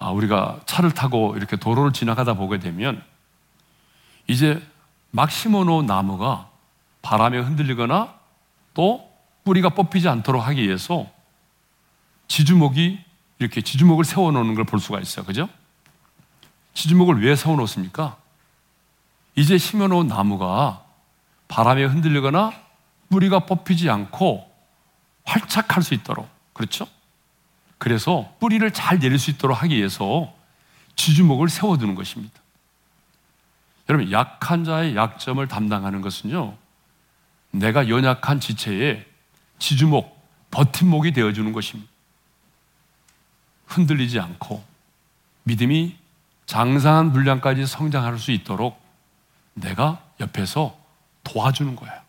아, 0.02 0.10
우리가 0.10 0.60
차를 0.66 0.92
타고 0.92 1.34
이렇게 1.36 1.56
도로를 1.56 1.92
지나가다 1.92 2.34
보게 2.34 2.58
되면 2.58 3.02
이제 4.26 4.60
막 5.10 5.30
심어놓은 5.30 5.86
나무가 5.86 6.48
바람에 7.02 7.38
흔들리거나 7.38 8.14
또 8.74 9.10
뿌리가 9.44 9.70
뽑히지 9.70 10.08
않도록 10.08 10.46
하기 10.46 10.62
위해서 10.62 11.06
지주목이 12.28 12.98
이렇게 13.38 13.60
지주목을 13.60 14.04
세워놓는 14.04 14.54
걸 14.54 14.64
볼 14.64 14.80
수가 14.80 15.00
있어요. 15.00 15.24
그죠? 15.24 15.48
지주목을 16.74 17.22
왜 17.24 17.36
세워놓습니까? 17.36 18.16
이제 19.34 19.58
심어놓은 19.58 20.06
나무가 20.06 20.84
바람에 21.48 21.84
흔들리거나 21.84 22.52
뿌리가 23.10 23.40
뽑히지 23.40 23.90
않고 23.90 24.50
활착할 25.24 25.82
수 25.82 25.94
있도록 25.94 26.28
그렇죠? 26.54 26.86
그래서 27.82 28.32
뿌리를 28.38 28.70
잘 28.70 29.00
내릴 29.00 29.18
수 29.18 29.32
있도록 29.32 29.60
하기 29.60 29.76
위해서 29.76 30.32
지주목을 30.94 31.48
세워두는 31.48 31.96
것입니다. 31.96 32.40
여러분, 33.88 34.12
약한 34.12 34.62
자의 34.62 34.94
약점을 34.94 35.44
담당하는 35.48 36.00
것은요, 36.00 36.56
내가 37.50 37.88
연약한 37.88 38.38
지체에 38.38 39.04
지주목, 39.58 40.16
버팀목이 40.52 41.10
되어주는 41.10 41.52
것입니다. 41.52 41.90
흔들리지 43.66 44.20
않고 44.20 44.62
믿음이 45.42 45.96
장상한 46.46 47.10
분량까지 47.10 47.66
성장할 47.66 48.16
수 48.20 48.30
있도록 48.30 48.80
내가 49.54 50.04
옆에서 50.20 50.78
도와주는 51.24 51.74
거예요. 51.74 52.00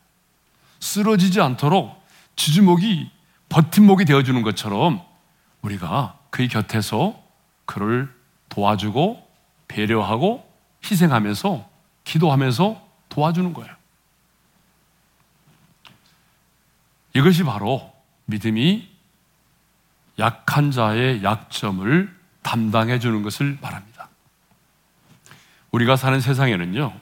쓰러지지 0.82 1.42
않도록 1.42 2.00
지주목이 2.36 3.10
버팀목이 3.50 4.06
되어주는 4.06 4.40
것처럼 4.44 5.13
우리가 5.64 6.20
그의 6.30 6.48
곁에서 6.48 7.22
그를 7.66 8.14
도와주고 8.50 9.28
배려하고 9.68 10.48
희생하면서 10.86 11.70
기도하면서 12.04 12.88
도와주는 13.10 13.54
거예요. 13.54 13.74
이것이 17.16 17.44
바로 17.44 17.94
믿음이 18.26 18.90
약한 20.20 20.72
자의 20.72 21.24
약점을 21.24 22.16
담당해 22.42 23.00
주는 23.00 23.24
것을 23.24 23.58
말합니다. 23.62 24.10
우리가 25.72 25.96
사는 25.96 26.20
세상에는요, 26.20 26.94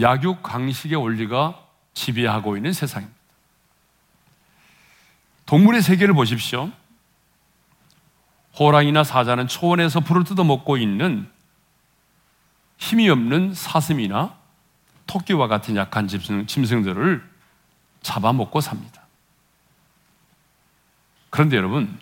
약육 0.00 0.42
강식의 0.42 0.96
원리가 0.96 1.64
지배하고 1.94 2.56
있는 2.56 2.72
세상입니다. 2.72 3.18
동물의 5.46 5.80
세계를 5.80 6.12
보십시오. 6.12 6.70
호랑이나 8.56 9.04
사자는 9.04 9.48
초원에서 9.48 10.00
풀을 10.00 10.24
뜯어먹고 10.24 10.76
있는 10.76 11.28
힘이 12.76 13.08
없는 13.08 13.54
사슴이나 13.54 14.36
토끼와 15.06 15.48
같은 15.48 15.74
약한 15.76 16.06
짐승 16.06 16.82
들을 16.82 17.28
잡아먹고 18.02 18.60
삽니다. 18.60 19.02
그런데 21.30 21.56
여러분, 21.56 21.98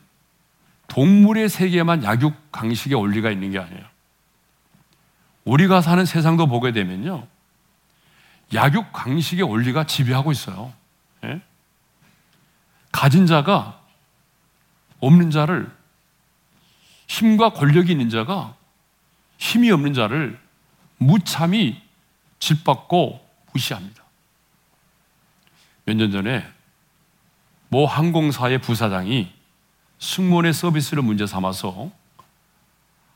동물의 0.88 1.48
세계에만 1.48 2.04
약육 2.04 2.52
강식의 2.52 2.98
원리가 2.98 3.30
있는 3.30 3.50
게 3.50 3.58
아니에요. 3.58 3.84
우리가 5.44 5.80
사는 5.80 6.04
세상도 6.04 6.46
보게 6.46 6.72
되면요. 6.72 7.26
약육 8.54 8.92
강식의 8.92 9.42
원리가 9.42 9.84
지배하고 9.84 10.32
있어요. 10.32 10.72
예? 11.24 11.40
가진 12.92 13.26
자가 13.26 13.80
없는 15.00 15.30
자를 15.30 15.70
힘과 17.06 17.50
권력이 17.50 17.92
있는 17.92 18.10
자가 18.10 18.56
힘이 19.38 19.70
없는 19.70 19.94
자를 19.94 20.40
무참히 20.98 21.80
짓밟고 22.38 23.24
무시합니다. 23.52 24.02
몇 25.84 25.96
년 25.96 26.10
전에 26.10 26.46
모 27.68 27.86
항공사의 27.86 28.60
부사장이 28.60 29.32
승무원의 29.98 30.52
서비스를 30.52 31.02
문제 31.02 31.26
삼아서 31.26 31.90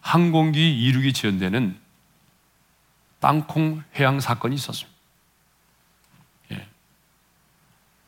항공기 0.00 0.82
이륙이 0.84 1.12
지연되는 1.12 1.78
땅콩 3.18 3.82
회항 3.96 4.18
사건이 4.18 4.54
있었습니다. 4.54 4.98
예. 6.52 6.66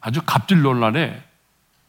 아주 0.00 0.22
갑질 0.24 0.62
논란에 0.62 1.22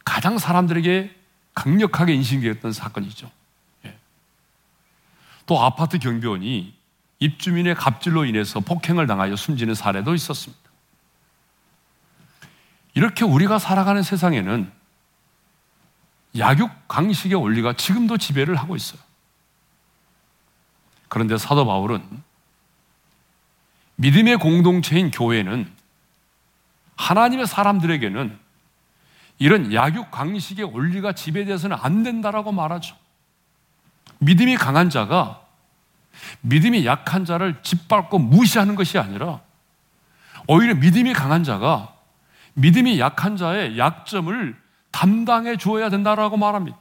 가장 0.04 0.36
사람들에게 0.38 1.14
강력하게 1.54 2.12
인식되었던 2.14 2.72
사건이죠. 2.72 3.30
예. 5.44 5.46
또 5.46 5.62
아파트 5.62 5.98
경비원이 5.98 6.74
입주민의 7.18 7.74
갑질로 7.74 8.24
인해서 8.24 8.60
폭행을 8.60 9.06
당하여 9.06 9.36
숨지는 9.36 9.74
사례도 9.74 10.14
있었습니다. 10.14 10.62
이렇게 12.94 13.24
우리가 13.24 13.58
살아가는 13.58 14.02
세상에는 14.02 14.70
약육 16.38 16.88
강식의 16.88 17.40
원리가 17.40 17.74
지금도 17.74 18.18
지배를 18.18 18.56
하고 18.56 18.76
있어요. 18.76 19.00
그런데 21.08 21.38
사도 21.38 21.64
바울은 21.64 22.02
믿음의 23.96 24.38
공동체인 24.38 25.10
교회는 25.10 25.72
하나님의 26.96 27.46
사람들에게는 27.46 28.38
이런 29.38 29.72
약육 29.72 30.10
강식의 30.10 30.64
원리가 30.64 31.12
지배돼서는 31.12 31.76
안 31.80 32.02
된다라고 32.02 32.52
말하죠. 32.52 32.96
믿음이 34.24 34.56
강한 34.56 34.90
자가 34.90 35.42
믿음이 36.40 36.86
약한 36.86 37.24
자를 37.24 37.60
짓밟고 37.62 38.18
무시하는 38.18 38.74
것이 38.74 38.98
아니라 38.98 39.40
오히려 40.46 40.74
믿음이 40.74 41.12
강한 41.12 41.44
자가 41.44 41.94
믿음이 42.54 42.98
약한 43.00 43.36
자의 43.36 43.78
약점을 43.78 44.56
담당해 44.90 45.56
주어야 45.56 45.90
된다라고 45.90 46.36
말합니다. 46.36 46.78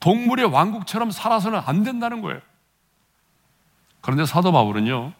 동물의 0.00 0.46
왕국처럼 0.46 1.10
살아서는 1.10 1.60
안 1.64 1.84
된다는 1.84 2.22
거예요. 2.22 2.40
그런데 4.00 4.24
사도 4.24 4.50
바울은요, 4.50 5.12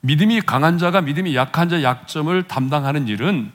믿음이 0.00 0.40
강한 0.40 0.78
자가 0.78 1.02
믿음이 1.02 1.36
약한 1.36 1.68
자의 1.68 1.84
약점을 1.84 2.48
담당하는 2.48 3.06
일은 3.06 3.52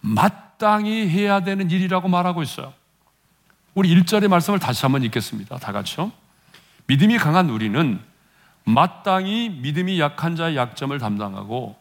마땅히 0.00 1.08
해야 1.08 1.40
되는 1.40 1.70
일이라고 1.70 2.08
말하고 2.08 2.42
있어요. 2.42 2.72
우리 3.76 3.94
1절의 3.94 4.28
말씀을 4.28 4.58
다시 4.58 4.86
한번 4.86 5.02
읽겠습니다. 5.02 5.58
다 5.58 5.70
같이요. 5.70 6.10
믿음이 6.86 7.18
강한 7.18 7.50
우리는 7.50 8.00
마땅히 8.64 9.50
믿음이 9.50 10.00
약한 10.00 10.34
자의 10.34 10.56
약점을 10.56 10.98
담당하고 10.98 11.76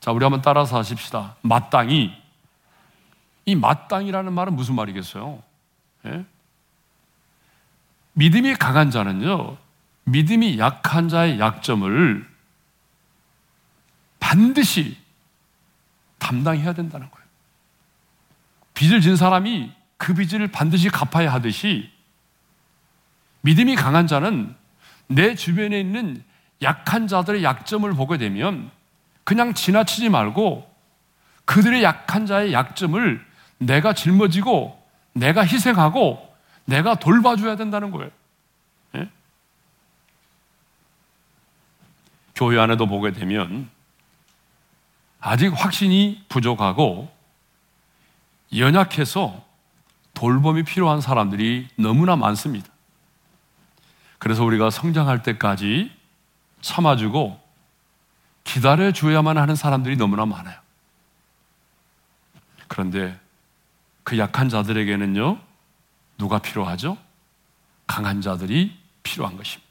자, 0.00 0.10
우리 0.10 0.24
한번 0.24 0.42
따라서 0.42 0.76
하십시다. 0.78 1.36
마땅히. 1.42 2.12
이 3.44 3.54
마땅이라는 3.54 4.32
말은 4.32 4.56
무슨 4.56 4.74
말이겠어요? 4.74 5.40
예? 6.06 6.24
믿음이 8.14 8.56
강한 8.56 8.90
자는요, 8.90 9.58
믿음이 10.04 10.58
약한 10.58 11.08
자의 11.08 11.38
약점을 11.38 12.28
반드시 14.18 14.98
담당해야 16.18 16.72
된다는 16.72 17.08
거예요. 17.08 17.26
빚을 18.74 19.00
진 19.00 19.14
사람이 19.14 19.81
그 20.02 20.14
빚을 20.14 20.48
반드시 20.48 20.88
갚아야 20.88 21.32
하듯이 21.32 21.88
믿음이 23.42 23.76
강한 23.76 24.08
자는 24.08 24.52
내 25.06 25.36
주변에 25.36 25.78
있는 25.78 26.24
약한 26.60 27.06
자들의 27.06 27.44
약점을 27.44 27.88
보게 27.92 28.18
되면 28.18 28.68
그냥 29.22 29.54
지나치지 29.54 30.08
말고 30.08 30.68
그들의 31.44 31.84
약한 31.84 32.26
자의 32.26 32.52
약점을 32.52 33.24
내가 33.58 33.92
짊어지고 33.92 34.76
내가 35.12 35.46
희생하고 35.46 36.34
내가 36.64 36.96
돌봐줘야 36.96 37.54
된다는 37.54 37.92
거예요. 37.92 38.10
예? 38.96 39.08
교회 42.34 42.58
안에도 42.58 42.86
보게 42.86 43.12
되면 43.12 43.70
아직 45.20 45.52
확신이 45.54 46.24
부족하고 46.28 47.08
연약해서 48.56 49.51
돌봄이 50.14 50.62
필요한 50.64 51.00
사람들이 51.00 51.68
너무나 51.76 52.16
많습니다. 52.16 52.68
그래서 54.18 54.44
우리가 54.44 54.70
성장할 54.70 55.22
때까지 55.22 55.90
참아주고 56.60 57.40
기다려줘야만 58.44 59.38
하는 59.38 59.56
사람들이 59.56 59.96
너무나 59.96 60.26
많아요. 60.26 60.58
그런데 62.68 63.18
그 64.04 64.18
약한 64.18 64.48
자들에게는요, 64.48 65.38
누가 66.18 66.38
필요하죠? 66.38 66.96
강한 67.86 68.20
자들이 68.20 68.76
필요한 69.02 69.36
것입니다. 69.36 69.70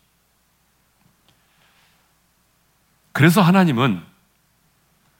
그래서 3.14 3.42
하나님은 3.42 4.04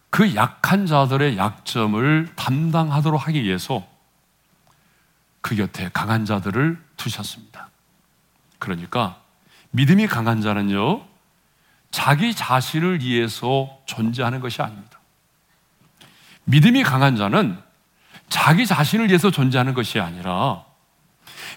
그 0.10 0.36
약한 0.36 0.86
자들의 0.86 1.38
약점을 1.38 2.36
담당하도록 2.36 3.28
하기 3.28 3.44
위해서 3.44 3.88
그 5.42 5.56
곁에 5.56 5.90
강한 5.94 6.26
자들을 6.26 6.82
두셨습니다. 6.98 7.70
그러니까 8.60 9.22
믿음이 9.72 10.08
강한 10.08 10.42
자는요, 10.42 11.06
자기 11.90 12.34
자신을 12.34 13.02
위해서 13.02 13.80
존재하는 13.86 14.40
것이 14.40 14.62
아닙니다. 14.62 15.00
믿음이 16.46 16.84
강한 16.84 17.16
자는 17.16 17.58
자기 18.30 18.66
자신을 18.66 19.10
위해서 19.10 19.30
존재하는 19.30 19.74
것이 19.74 20.00
아니라 20.00 20.64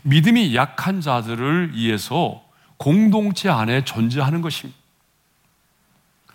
믿음이 0.03 0.55
약한 0.55 1.01
자들을 1.01 1.75
위해서 1.75 2.45
공동체 2.77 3.49
안에 3.49 3.85
존재하는 3.85 4.41
것입니다. 4.43 4.79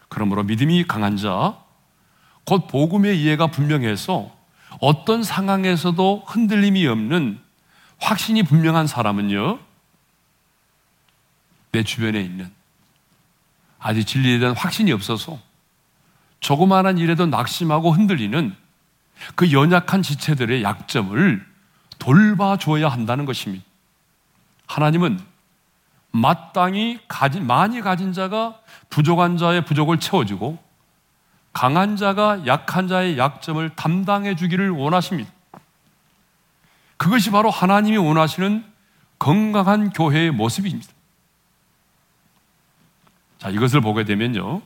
그러므로 0.08 0.44
믿음이 0.44 0.86
강한 0.86 1.18
자, 1.18 1.58
곧 2.46 2.68
복음의 2.68 3.22
이해가 3.22 3.48
분명해서 3.48 4.39
어떤 4.80 5.24
상황에서도 5.24 6.24
흔들림이 6.26 6.88
없는 6.88 7.40
확신이 8.00 8.44
분명한 8.44 8.88
사람은요, 8.88 9.60
내 11.72 11.84
주변에 11.84 12.22
있는 12.22 12.52
아직 13.80 14.06
진리에 14.06 14.40
대한 14.40 14.56
확신이 14.56 14.92
없어서 14.92 15.40
조그마한 16.40 16.98
일에도 16.98 17.26
낙심하고 17.26 17.92
흔들리는 17.92 18.56
그 19.36 19.52
연약한 19.52 20.02
지체들의 20.02 20.64
약점을 20.64 21.46
돌봐줘야 22.00 22.88
한다는 22.88 23.26
것입니다. 23.26 23.66
하나님은 24.68 25.20
마땅히 26.12 27.00
가진, 27.08 27.46
많이 27.46 27.82
가진 27.82 28.14
자가 28.14 28.60
부족한 28.90 29.38
자의 29.38 29.64
부족을 29.66 30.00
채워주고 30.00 30.58
강한 31.60 31.98
자가 31.98 32.48
약한 32.48 32.88
자의 32.88 33.18
약점을 33.18 33.76
담당해 33.76 34.38
주기를 34.38 34.70
원하십니다. 34.70 35.30
그것이 36.96 37.32
바로 37.32 37.50
하나님이 37.50 37.98
원하시는 37.98 38.64
건강한 39.20 39.90
교회의 39.90 40.32
모습입니다. 40.32 40.90
자, 43.40 43.50
이것을 43.50 43.82
보게 43.82 44.06
되면요. 44.06 44.62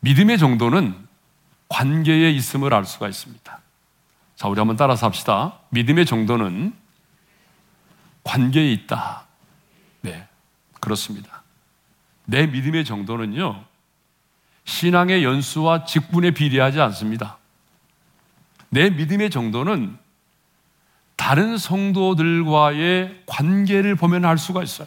믿음의 0.00 0.36
정도는 0.36 1.08
관계에 1.70 2.30
있음을 2.32 2.74
알 2.74 2.84
수가 2.84 3.08
있습니다. 3.08 3.60
자, 4.36 4.48
우리 4.48 4.58
한번 4.58 4.76
따라서 4.76 5.06
합시다. 5.06 5.54
믿음의 5.70 6.04
정도는 6.04 6.74
관계에 8.24 8.70
있다. 8.72 9.24
네, 10.02 10.28
그렇습니다. 10.80 11.42
내 12.26 12.46
믿음의 12.46 12.84
정도는요, 12.84 13.69
신앙의 14.70 15.24
연수와 15.24 15.84
직분에 15.84 16.30
비례하지 16.30 16.80
않습니다. 16.80 17.38
내 18.68 18.88
믿음의 18.88 19.30
정도는 19.30 19.98
다른 21.16 21.58
성도들과의 21.58 23.24
관계를 23.26 23.96
보면 23.96 24.24
알 24.24 24.38
수가 24.38 24.62
있어요. 24.62 24.86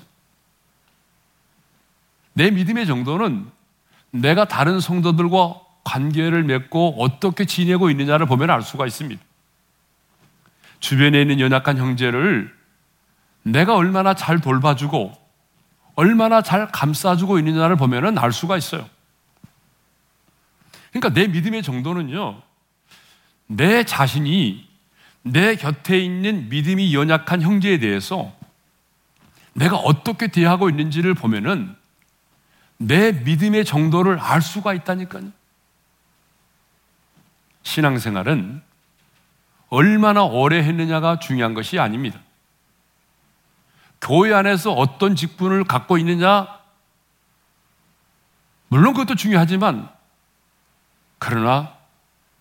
내 2.31 2.49
믿음의 2.49 2.87
정도는 2.87 3.45
내가 4.11 4.45
다른 4.45 4.79
성도들과 4.79 5.59
관계를 5.83 6.43
맺고 6.43 6.95
어떻게 7.03 7.43
지내고 7.43 7.89
있느냐를 7.89 8.25
보면 8.25 8.49
알 8.49 8.61
수가 8.61 8.87
있습니다. 8.87 9.21
주변에 10.79 11.21
있는 11.21 11.41
연약한 11.41 11.77
형제를 11.77 12.55
내가 13.43 13.75
얼마나 13.75 14.13
잘 14.13 14.39
돌봐주고 14.39 15.13
얼마나 15.95 16.41
잘 16.41 16.71
감싸주고 16.71 17.37
있느냐를 17.39 17.75
보면 17.75 18.17
알 18.17 18.31
수가 18.31 18.57
있어요. 18.57 18.92
그러니까 20.93 21.09
내 21.09 21.27
믿음의 21.27 21.63
정도는요, 21.63 22.41
내 23.47 23.83
자신이 23.83 24.67
내 25.23 25.55
곁에 25.55 25.99
있는 25.99 26.49
믿음이 26.49 26.93
연약한 26.93 27.41
형제에 27.41 27.79
대해서 27.79 28.31
내가 29.53 29.77
어떻게 29.77 30.27
대하고 30.27 30.69
있는지를 30.69 31.13
보면은 31.15 31.75
내 32.77 33.11
믿음의 33.11 33.65
정도를 33.65 34.19
알 34.19 34.41
수가 34.41 34.73
있다니까요. 34.73 35.31
신앙생활은 37.63 38.61
얼마나 39.69 40.23
오래 40.23 40.57
했느냐가 40.57 41.17
중요한 41.17 41.53
것이 41.53 41.79
아닙니다. 41.79 42.19
교회 44.01 44.33
안에서 44.33 44.73
어떤 44.73 45.15
직분을 45.15 45.63
갖고 45.63 45.97
있느냐, 45.97 46.47
물론 48.67 48.93
그것도 48.93 49.15
중요하지만, 49.15 49.89
그러나 51.25 51.73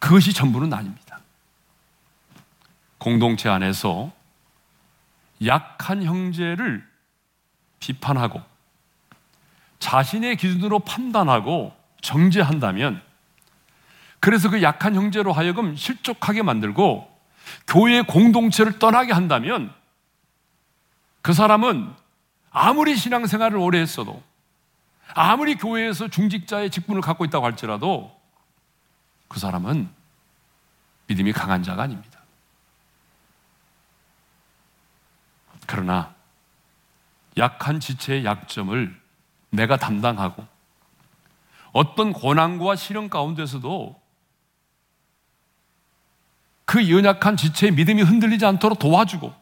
그것이 0.00 0.32
전부는 0.32 0.74
아닙니다. 0.74 1.20
공동체 2.98 3.48
안에서 3.48 4.10
약한 5.46 6.02
형제를 6.02 6.84
비판하고 7.78 8.42
자신의 9.78 10.36
기준으로 10.36 10.80
판단하고 10.80 11.76
정죄한다면 12.00 13.00
그래서 14.18 14.50
그 14.50 14.62
약한 14.62 14.96
형제로 14.96 15.32
하여금 15.32 15.76
실족하게 15.76 16.42
만들고 16.42 17.08
교회 17.68 18.02
공동체를 18.02 18.80
떠나게 18.80 19.12
한다면 19.12 19.72
그 21.20 21.32
사람은 21.32 21.88
아무리 22.50 22.96
신앙생활을 22.96 23.58
오래 23.58 23.78
했어도 23.78 24.20
아무리 25.14 25.54
교회에서 25.54 26.08
중직자의 26.08 26.70
직분을 26.70 27.00
갖고 27.00 27.24
있다고 27.24 27.46
할지라도 27.46 28.21
그 29.32 29.40
사람은 29.40 29.88
믿음이 31.06 31.32
강한 31.32 31.62
자가 31.62 31.84
아닙니다. 31.84 32.20
그러나 35.66 36.14
약한 37.38 37.80
지체의 37.80 38.26
약점을 38.26 39.00
내가 39.48 39.78
담당하고 39.78 40.46
어떤 41.72 42.12
고난과 42.12 42.76
시련 42.76 43.08
가운데서도 43.08 43.98
그 46.66 46.90
연약한 46.90 47.38
지체의 47.38 47.72
믿음이 47.72 48.02
흔들리지 48.02 48.44
않도록 48.44 48.78
도와주고 48.78 49.34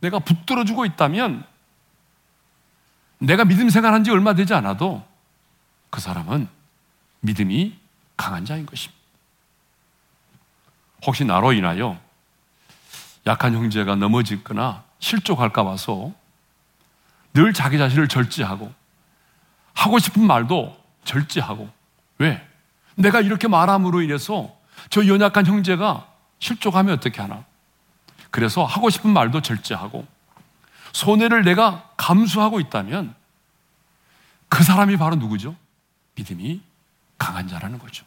내가 0.00 0.18
붙들어주고 0.18 0.86
있다면 0.86 1.44
내가 3.18 3.44
믿음 3.44 3.68
생활한 3.68 4.02
지 4.02 4.10
얼마 4.10 4.32
되지 4.32 4.54
않아도 4.54 5.06
그 5.90 6.00
사람은 6.00 6.48
믿음이 7.20 7.78
강한 8.16 8.46
자인 8.46 8.64
것입니다. 8.64 8.99
혹시 11.06 11.24
나로 11.24 11.52
인하여 11.52 11.98
약한 13.26 13.54
형제가 13.54 13.96
넘어질거나 13.96 14.84
실족할까 14.98 15.64
봐서 15.64 16.12
늘 17.32 17.52
자기 17.52 17.78
자신을 17.78 18.08
절제하고 18.08 18.72
하고 19.74 19.98
싶은 19.98 20.26
말도 20.26 20.76
절제하고 21.04 21.70
왜? 22.18 22.46
내가 22.96 23.20
이렇게 23.20 23.48
말함으로 23.48 24.02
인해서 24.02 24.54
저 24.90 25.06
연약한 25.06 25.46
형제가 25.46 26.06
실족하면 26.38 26.94
어떻게 26.94 27.20
하나? 27.20 27.44
그래서 28.30 28.64
하고 28.64 28.90
싶은 28.90 29.10
말도 29.10 29.40
절제하고 29.40 30.06
손해를 30.92 31.44
내가 31.44 31.88
감수하고 31.96 32.60
있다면 32.60 33.14
그 34.48 34.64
사람이 34.64 34.96
바로 34.96 35.16
누구죠? 35.16 35.54
믿음이 36.16 36.60
강한 37.18 37.48
자라는 37.48 37.78
거죠. 37.78 38.04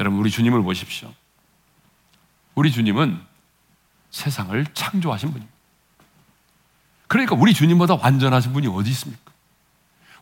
여러분, 0.00 0.20
우리 0.20 0.30
주님을 0.30 0.62
보십시오. 0.62 1.12
우리 2.54 2.70
주님은 2.70 3.20
세상을 4.10 4.66
창조하신 4.74 5.30
분입니다. 5.30 5.58
그러니까 7.06 7.34
우리 7.36 7.54
주님보다 7.54 7.94
완전하신 7.94 8.52
분이 8.52 8.66
어디 8.68 8.90
있습니까? 8.90 9.32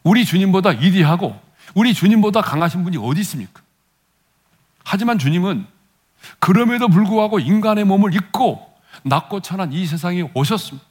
우리 0.02 0.24
주님보다 0.24 0.72
이디하고 0.72 1.40
우리 1.74 1.92
주님보다 1.92 2.42
강하신 2.42 2.84
분이 2.84 2.96
어디 2.96 3.20
있습니까? 3.20 3.60
하지만 4.84 5.18
주님은 5.18 5.66
그럼에도 6.38 6.88
불구하고 6.88 7.40
인간의 7.40 7.84
몸을 7.84 8.14
입고 8.14 8.74
낮고 9.02 9.40
천한 9.40 9.72
이 9.72 9.84
세상에 9.84 10.30
오셨습니다. 10.32 10.86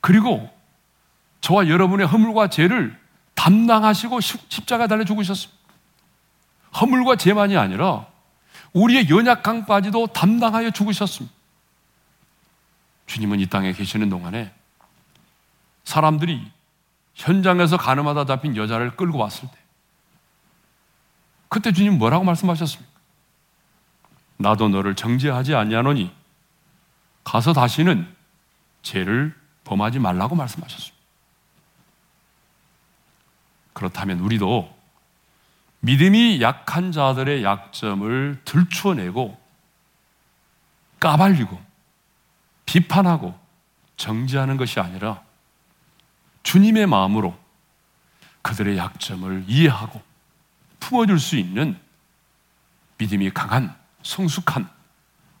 그리고 0.00 0.48
저와 1.40 1.68
여러분의 1.68 2.06
허물과 2.06 2.48
죄를 2.48 2.98
담당하시고 3.34 4.20
십자가 4.20 4.86
달려 4.86 5.04
죽으셨습니다. 5.04 5.55
허물과 6.80 7.16
죄만이 7.16 7.56
아니라 7.56 8.06
우리의 8.72 9.08
연약함 9.08 9.64
까지도 9.64 10.08
담당하여 10.08 10.70
죽으셨습니다. 10.70 11.34
주님은 13.06 13.40
이 13.40 13.46
땅에 13.46 13.72
계시는 13.72 14.08
동안에 14.10 14.52
사람들이 15.84 16.50
현장에서 17.14 17.76
가늠하다 17.76 18.26
잡힌 18.26 18.56
여자를 18.56 18.96
끌고 18.96 19.18
왔을 19.18 19.48
때 19.48 19.56
그때 21.48 21.72
주님 21.72 21.96
뭐라고 21.98 22.24
말씀하셨습니까? 22.24 22.92
나도 24.38 24.68
너를 24.68 24.94
정죄하지 24.94 25.54
아니하노니 25.54 26.12
가서 27.24 27.52
다시는 27.52 28.14
죄를 28.82 29.34
범하지 29.64 29.98
말라고 29.98 30.36
말씀하셨습니다. 30.36 30.96
그렇다면 33.72 34.20
우리도 34.20 34.75
믿음이 35.80 36.40
약한 36.40 36.92
자들의 36.92 37.44
약점을 37.44 38.40
들추어내고 38.44 39.38
까발리고 41.00 41.60
비판하고 42.64 43.38
정지하는 43.96 44.56
것이 44.56 44.80
아니라 44.80 45.22
주님의 46.42 46.86
마음으로 46.86 47.38
그들의 48.42 48.76
약점을 48.76 49.44
이해하고 49.46 50.02
품어줄 50.80 51.18
수 51.18 51.36
있는 51.36 51.78
믿음이 52.98 53.30
강한 53.30 53.74
성숙한 54.02 54.68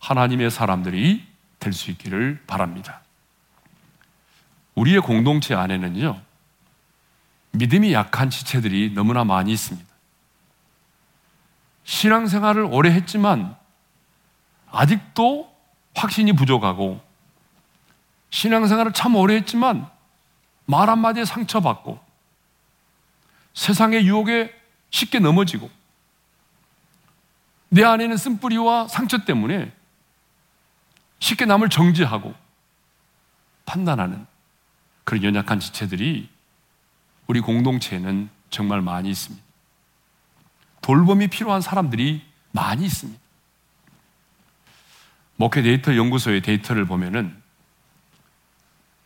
하나님의 0.00 0.50
사람들이 0.50 1.26
될 1.58 1.72
수 1.72 1.90
있기를 1.90 2.44
바랍니다. 2.46 3.00
우리의 4.74 5.00
공동체 5.00 5.54
안에는요, 5.54 6.20
믿음이 7.52 7.92
약한 7.92 8.30
지체들이 8.30 8.92
너무나 8.94 9.24
많이 9.24 9.52
있습니다. 9.52 9.85
신앙생활을 11.86 12.66
오래 12.70 12.90
했지만 12.90 13.56
아직도 14.70 15.50
확신이 15.94 16.32
부족하고 16.32 17.00
신앙생활을 18.30 18.92
참 18.92 19.14
오래 19.14 19.36
했지만 19.36 19.88
말 20.66 20.90
한마디에 20.90 21.24
상처받고 21.24 21.98
세상의 23.54 24.04
유혹에 24.06 24.52
쉽게 24.90 25.20
넘어지고 25.20 25.70
내 27.68 27.84
안에 27.84 28.08
는 28.08 28.16
쓴뿌리와 28.16 28.88
상처 28.88 29.24
때문에 29.24 29.72
쉽게 31.20 31.46
남을 31.46 31.70
정지하고 31.70 32.34
판단하는 33.64 34.26
그런 35.04 35.22
연약한 35.22 35.60
지체들이 35.60 36.28
우리 37.28 37.40
공동체에는 37.40 38.28
정말 38.50 38.82
많이 38.82 39.08
있습니다. 39.10 39.45
돌봄이 40.86 41.26
필요한 41.26 41.60
사람들이 41.60 42.24
많이 42.52 42.86
있습니다. 42.86 43.20
목회 45.34 45.60
데이터 45.60 45.96
연구소의 45.96 46.42
데이터를 46.42 46.84
보면은 46.84 47.36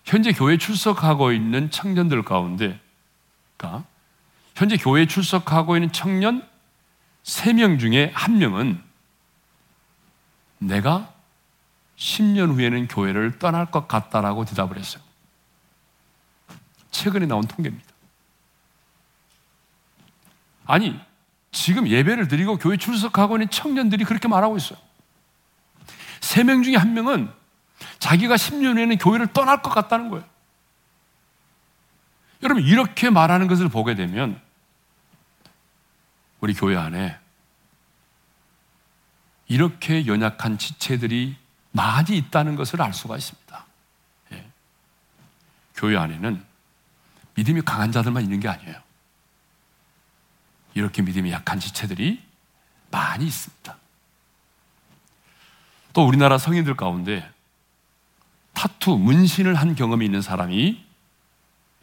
현재 0.05 0.33
교회 0.33 0.59
출석하고 0.59 1.33
있는 1.33 1.71
청년들 1.71 2.23
가운데, 2.23 2.79
그러니까 3.57 3.87
현재 4.55 4.77
교회 4.77 5.07
출석하고 5.07 5.77
있는 5.77 5.91
청년 5.91 6.47
3명 7.25 7.81
중에 7.81 8.13
1명은 8.13 8.83
내가 10.59 11.15
10년 11.97 12.53
후에는 12.57 12.89
교회를 12.89 13.39
떠날 13.39 13.71
것 13.71 13.89
같다라고 13.89 14.45
대답을 14.45 14.79
했어요. 14.79 15.03
최근에 16.91 17.25
나온 17.25 17.43
통계입니다. 17.47 17.89
아니, 20.67 21.01
지금 21.53 21.89
예배를 21.89 22.29
드리고 22.29 22.59
교회 22.59 22.77
출석하고 22.77 23.37
있는 23.37 23.51
청년들이 23.51 24.05
그렇게 24.05 24.29
말하고 24.29 24.57
있어요. 24.57 24.79
세 26.21 26.45
명 26.45 26.63
중에 26.63 26.77
한 26.77 26.95
명은 26.95 27.31
자기가 27.99 28.37
10년 28.37 28.77
후에는 28.77 28.99
교회를 28.99 29.29
떠날 29.33 29.63
것 29.63 29.71
같다는 29.71 30.11
거예요. 30.11 30.25
여러분, 32.43 32.63
이렇게 32.63 33.11
말하는 33.11 33.49
것을 33.49 33.69
보게 33.69 33.95
되면 33.95 34.41
우리 36.41 36.55
교회 36.55 36.77
안에 36.77 37.19
이렇게 39.49 40.07
연약한 40.07 40.57
지체들이 40.57 41.37
많이 41.73 42.17
있다는 42.17 42.57
것을 42.57 42.81
알 42.81 42.95
수가 42.95 43.17
있습니다. 43.17 43.67
예. 44.33 44.47
교회 45.75 45.97
안에는 45.97 46.43
믿음이 47.35 47.63
강한 47.63 47.93
자들만 47.93 48.23
있는 48.23 48.41
게 48.41 48.49
아니에요. 48.49 48.77
이렇게 50.75 51.03
믿음이 51.03 51.31
약한 51.33 51.61
지체들이 51.61 52.23
많이 52.91 53.27
있습니다. 53.27 53.77
또 55.93 56.07
우리나라 56.07 56.39
성인들 56.39 56.77
가운데 56.77 57.29
타투, 58.53 58.97
문신을 58.97 59.55
한 59.55 59.75
경험이 59.75 60.05
있는 60.05 60.23
사람이 60.23 60.85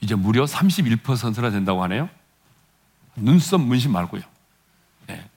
이제 0.02 0.16
무려 0.16 0.46
31%나 0.46 1.50
된다고 1.50 1.84
하네요. 1.84 2.10
눈썹 3.16 3.62
문신 3.62 3.92
말고요. 3.92 4.22
네. 5.08 5.30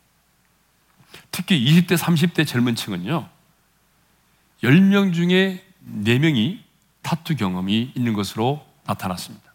특히 1.31 1.65
20대, 1.65 1.97
30대 1.97 2.47
젊은 2.47 2.75
층은요, 2.75 3.29
10명 4.63 5.15
중에 5.15 5.65
4명이 6.03 6.61
타투 7.03 7.37
경험이 7.37 7.93
있는 7.95 8.13
것으로 8.13 8.65
나타났습니다. 8.85 9.51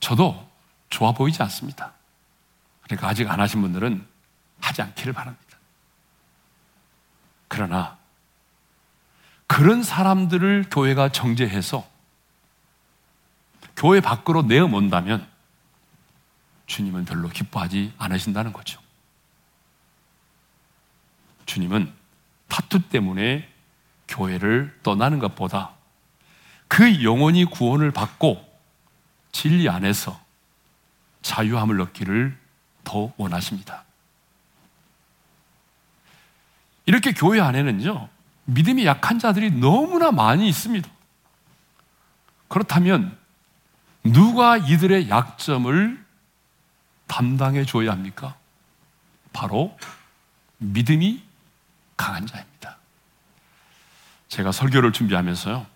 저도 0.00 0.51
좋아 0.92 1.12
보이지 1.12 1.42
않습니다. 1.42 1.94
그러니까 2.82 3.08
아직 3.08 3.28
안 3.30 3.40
하신 3.40 3.62
분들은 3.62 4.06
하지 4.60 4.82
않기를 4.82 5.14
바랍니다. 5.14 5.56
그러나 7.48 7.96
그런 9.46 9.82
사람들을 9.82 10.66
교회가 10.70 11.08
정죄해서 11.08 11.88
교회 13.74 14.00
밖으로 14.00 14.42
내어몬다면 14.42 15.26
주님은 16.66 17.06
별로 17.06 17.28
기뻐하지 17.30 17.94
않으신다는 17.96 18.52
거죠. 18.52 18.78
주님은 21.46 21.90
타투 22.48 22.88
때문에 22.90 23.48
교회를 24.08 24.78
떠나는 24.82 25.18
것보다 25.18 25.70
그 26.68 27.02
영혼이 27.02 27.46
구원을 27.46 27.92
받고 27.92 28.46
진리 29.32 29.70
안에서 29.70 30.21
자유함을 31.22 31.80
얻기를 31.80 32.36
더 32.84 33.12
원하십니다. 33.16 33.84
이렇게 36.84 37.12
교회 37.12 37.40
안에는요, 37.40 38.08
믿음이 38.44 38.84
약한 38.84 39.18
자들이 39.18 39.52
너무나 39.52 40.10
많이 40.10 40.48
있습니다. 40.48 40.88
그렇다면 42.48 43.16
누가 44.04 44.56
이들의 44.56 45.08
약점을 45.08 46.04
담당해 47.06 47.64
줘야 47.64 47.92
합니까? 47.92 48.36
바로 49.32 49.76
믿음이 50.58 51.22
강한 51.96 52.26
자입니다. 52.26 52.78
제가 54.28 54.50
설교를 54.50 54.92
준비하면서요, 54.92 55.66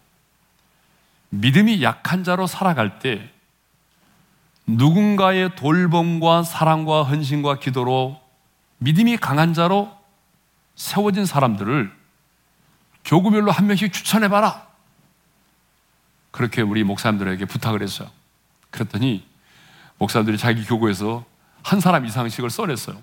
믿음이 1.31 1.83
약한 1.83 2.25
자로 2.25 2.47
살아갈 2.47 2.99
때 2.99 3.33
누군가의 4.67 5.55
돌봄과 5.55 6.43
사랑과 6.43 7.05
헌신과 7.05 7.61
기도로 7.61 8.21
믿음이 8.79 9.17
강한 9.17 9.55
자로 9.55 9.97
세워진 10.75 11.25
사람들을 11.25 11.93
교구별로 13.05 13.53
한 13.53 13.67
명씩 13.67 13.93
추천해봐라. 13.93 14.67
그렇게 16.33 16.61
우리 16.61 16.85
목사님들에게 16.85 17.45
부탁을 17.47 17.83
했어요. 17.83 18.11
그랬더니 18.71 19.27
목사님들이 19.99 20.37
자기 20.37 20.65
교구에서 20.65 21.25
한 21.63 21.81
사람 21.81 22.05
이상씩을 22.05 22.51
써냈어요. 22.51 23.03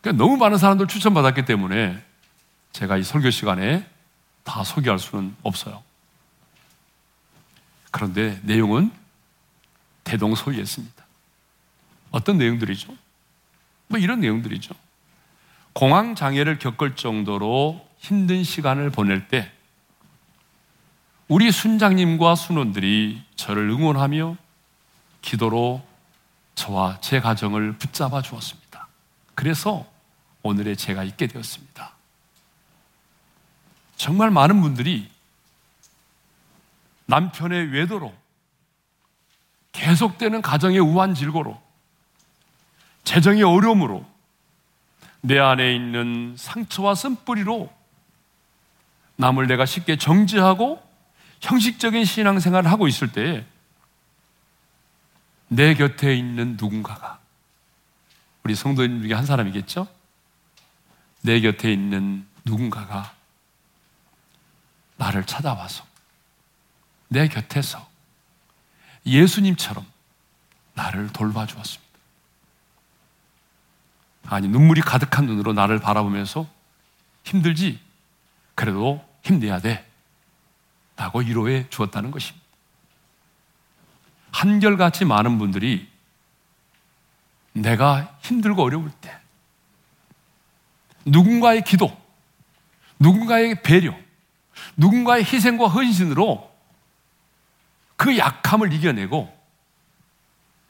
그러니까 0.00 0.22
너무 0.22 0.36
많은 0.36 0.58
사람들 0.58 0.86
추천받았기 0.88 1.44
때문에 1.44 2.02
제가 2.72 2.96
이 2.96 3.02
설교 3.02 3.30
시간에 3.30 3.88
다 4.44 4.64
소개할 4.64 4.98
수는 4.98 5.34
없어요. 5.42 5.82
그런데 7.90 8.38
내용은 8.42 8.92
대동소이했습니다. 10.10 11.04
어떤 12.10 12.38
내용들이죠? 12.38 12.96
뭐 13.86 13.98
이런 13.98 14.20
내용들이죠. 14.20 14.74
공황 15.72 16.14
장애를 16.16 16.58
겪을 16.58 16.96
정도로 16.96 17.86
힘든 17.98 18.42
시간을 18.42 18.90
보낼 18.90 19.28
때 19.28 19.52
우리 21.28 21.52
순장님과 21.52 22.34
순원들이 22.34 23.22
저를 23.36 23.68
응원하며 23.70 24.36
기도로 25.22 25.86
저와 26.56 27.00
제 27.00 27.20
가정을 27.20 27.74
붙잡아 27.78 28.20
주었습니다. 28.20 28.88
그래서 29.36 29.86
오늘의 30.42 30.76
제가 30.76 31.04
있게 31.04 31.28
되었습니다. 31.28 31.92
정말 33.96 34.30
많은 34.30 34.60
분들이 34.60 35.08
남편의 37.06 37.72
외도로 37.72 38.12
계속되는 39.72 40.42
가정의 40.42 40.80
우한 40.80 41.14
질고로 41.14 41.60
재정의 43.04 43.42
어려움으로 43.42 44.04
내 45.20 45.38
안에 45.38 45.74
있는 45.74 46.34
상처와 46.36 46.94
쓴뿌리로 46.94 47.72
남을 49.16 49.46
내가 49.46 49.66
쉽게 49.66 49.96
정지하고 49.96 50.82
형식적인 51.40 52.04
신앙생활을 52.04 52.70
하고 52.70 52.88
있을 52.88 53.12
때내 53.12 53.44
곁에 55.74 56.14
있는 56.14 56.56
누군가가 56.58 57.18
우리 58.42 58.54
성도님 58.54 59.02
중에 59.02 59.14
한 59.14 59.26
사람이겠죠? 59.26 59.86
내 61.22 61.40
곁에 61.40 61.72
있는 61.72 62.26
누군가가 62.44 63.14
나를 64.96 65.26
찾아와서 65.26 65.84
내 67.08 67.28
곁에서 67.28 67.89
예수님처럼 69.06 69.84
나를 70.74 71.12
돌봐주었습니다. 71.12 71.90
아니, 74.26 74.48
눈물이 74.48 74.80
가득한 74.82 75.26
눈으로 75.26 75.52
나를 75.52 75.80
바라보면서 75.80 76.46
힘들지? 77.24 77.80
그래도 78.54 79.04
힘내야 79.22 79.60
돼. 79.60 79.86
라고 80.96 81.20
위로해 81.20 81.66
주었다는 81.70 82.10
것입니다. 82.10 82.46
한결같이 84.32 85.04
많은 85.04 85.38
분들이 85.38 85.88
내가 87.52 88.16
힘들고 88.22 88.62
어려울 88.62 88.90
때 89.00 89.18
누군가의 91.04 91.64
기도, 91.64 91.96
누군가의 92.98 93.62
배려, 93.62 93.94
누군가의 94.76 95.24
희생과 95.24 95.68
헌신으로 95.68 96.49
그 98.00 98.16
약함을 98.16 98.72
이겨내고 98.72 99.30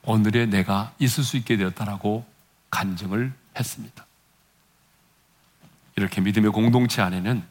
오늘의 0.03 0.49
내가 0.49 0.93
있을 0.99 1.23
수 1.23 1.37
있게 1.37 1.57
되었다라고 1.57 2.27
간증을 2.71 3.33
했습니다. 3.57 4.05
이렇게 5.95 6.21
믿음의 6.21 6.51
공동체 6.51 7.03
안에는 7.03 7.45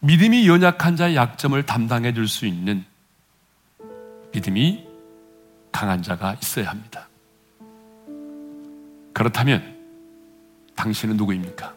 믿음이 0.00 0.48
연약한 0.48 0.96
자의 0.96 1.14
약점을 1.14 1.62
담당해 1.66 2.14
줄 2.14 2.26
수 2.26 2.46
있는 2.46 2.86
믿음이 4.32 4.88
강한 5.70 6.02
자가 6.02 6.36
있어야 6.40 6.70
합니다. 6.70 7.06
그렇다면 9.12 9.76
당신은 10.74 11.18
누구입니까? 11.18 11.74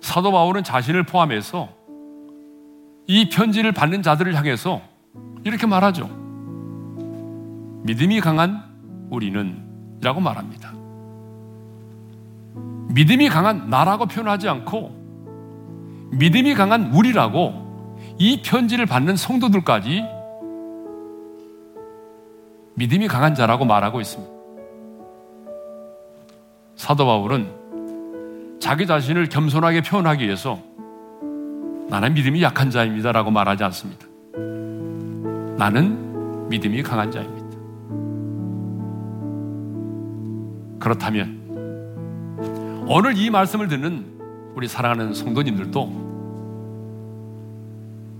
사도 0.00 0.32
바울은 0.32 0.64
자신을 0.64 1.02
포함해서 1.02 1.79
이 3.06 3.28
편지를 3.28 3.72
받는 3.72 4.02
자들을 4.02 4.34
향해서 4.34 4.80
이렇게 5.44 5.66
말하죠. 5.66 6.08
믿음이 7.84 8.20
강한 8.20 8.62
우리는 9.10 9.98
이라고 10.00 10.20
말합니다. 10.20 10.72
믿음이 12.88 13.28
강한 13.28 13.70
나라고 13.70 14.06
표현하지 14.06 14.48
않고 14.48 15.00
믿음이 16.12 16.54
강한 16.54 16.92
우리라고 16.92 17.96
이 18.18 18.42
편지를 18.42 18.86
받는 18.86 19.16
성도들까지 19.16 20.04
믿음이 22.74 23.08
강한 23.08 23.34
자라고 23.34 23.64
말하고 23.64 24.00
있습니다. 24.00 24.32
사도 26.76 27.06
바울은 27.06 28.58
자기 28.60 28.86
자신을 28.86 29.28
겸손하게 29.28 29.82
표현하기 29.82 30.24
위해서 30.24 30.58
나는 31.90 32.14
믿음이 32.14 32.40
약한 32.40 32.70
자입니다 32.70 33.10
라고 33.10 33.32
말하지 33.32 33.64
않습니다. 33.64 34.06
나는 35.58 36.48
믿음이 36.48 36.82
강한 36.84 37.10
자입니다. 37.10 37.40
그렇다면 40.78 41.40
오늘 42.88 43.18
이 43.18 43.28
말씀을 43.28 43.66
듣는 43.68 44.06
우리 44.54 44.68
사랑하는 44.68 45.12
성도님들도 45.14 46.10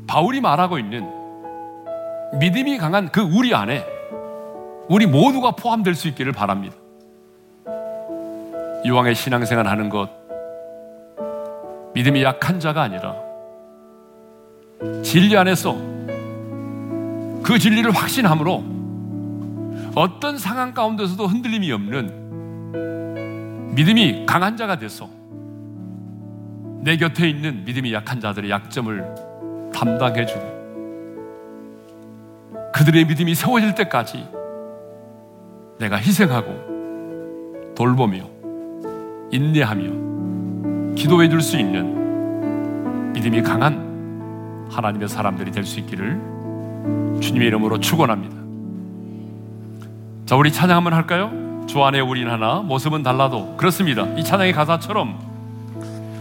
바울이 0.08 0.40
말하고 0.40 0.78
있는 0.78 1.08
믿음이 2.40 2.76
강한 2.78 3.08
그 3.10 3.20
우리 3.20 3.54
안에 3.54 3.86
우리 4.88 5.06
모두가 5.06 5.52
포함될 5.52 5.94
수 5.94 6.08
있기를 6.08 6.32
바랍니다. 6.32 6.74
이왕의 8.84 9.14
신앙생활 9.14 9.68
하는 9.68 9.88
것, 9.88 10.10
믿음이 11.94 12.24
약한 12.24 12.58
자가 12.58 12.82
아니라 12.82 13.29
진리 15.02 15.36
안에서 15.36 15.76
그 17.42 17.58
진리를 17.58 17.90
확신함으로 17.90 18.64
어떤 19.94 20.38
상황 20.38 20.72
가운데서도 20.72 21.26
흔들림이 21.26 21.70
없는 21.72 22.20
믿음이 23.74 24.24
강한 24.26 24.56
자가 24.56 24.78
돼서 24.78 25.08
내 26.82 26.96
곁에 26.96 27.28
있는 27.28 27.64
믿음이 27.64 27.92
약한 27.92 28.20
자들의 28.20 28.50
약점을 28.50 29.70
담당해 29.74 30.24
주고 30.24 30.60
그들의 32.72 33.04
믿음이 33.06 33.34
세워질 33.34 33.74
때까지 33.74 34.26
내가 35.78 35.96
희생하고 35.96 37.74
돌보며 37.74 38.30
인내하며 39.30 40.94
기도해 40.94 41.28
줄 41.28 41.42
수 41.42 41.58
있는 41.58 43.12
믿음이 43.12 43.42
강한 43.42 43.89
하나님의 44.70 45.08
사람들이 45.08 45.50
될 45.50 45.64
수 45.64 45.78
있기를 45.80 46.20
주님의 47.20 47.48
이름으로 47.48 47.80
축원합니다. 47.80 48.36
자, 50.26 50.36
우리 50.36 50.52
찬양 50.52 50.76
한번 50.76 50.94
할까요? 50.94 51.30
주 51.66 51.82
안에 51.84 52.00
우린 52.00 52.28
하나, 52.28 52.60
모습은 52.60 53.02
달라도 53.02 53.56
그렇습니다. 53.56 54.04
이 54.16 54.24
찬양의 54.24 54.52
가사처럼 54.52 55.18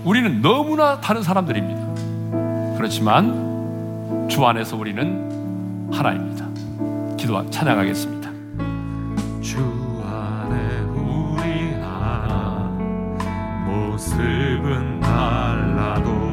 우리는 0.03 0.41
너무나 0.41 0.99
다른 0.99 1.21
사람들입니다. 1.23 2.75
그렇지만 2.77 4.27
주 4.29 4.45
안에서 4.45 4.77
우리는 4.77 5.89
하나입니다. 5.91 6.45
기도 7.17 7.49
찬양하겠습니다. 7.49 8.29
주 9.41 9.57
안에 10.05 10.79
우리 10.95 11.73
하나 11.73 12.69
모습은 13.65 14.99
달라도 15.01 16.28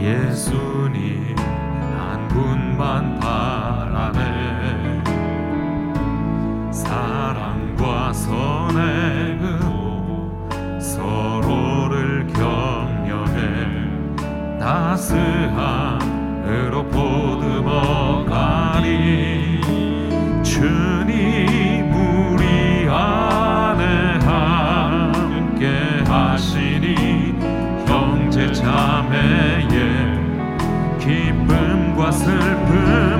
예수님 0.00 1.36
한 1.38 2.28
분만 2.28 3.18
바라네. 3.18 4.86
사랑과 6.70 8.12
선행으로 8.12 9.66
서로를 10.78 12.26
격려해 12.28 13.66
따스함으로 14.60 15.94
보듬어 16.86 18.24
가니 18.26 19.60
주님 20.42 21.92
우리 21.92 22.88
안에 22.88 24.18
함께 24.24 26.02
하시니 26.06 27.34
형제 27.86 28.52
기쁨과 28.52 29.65
슬픔 32.12 33.15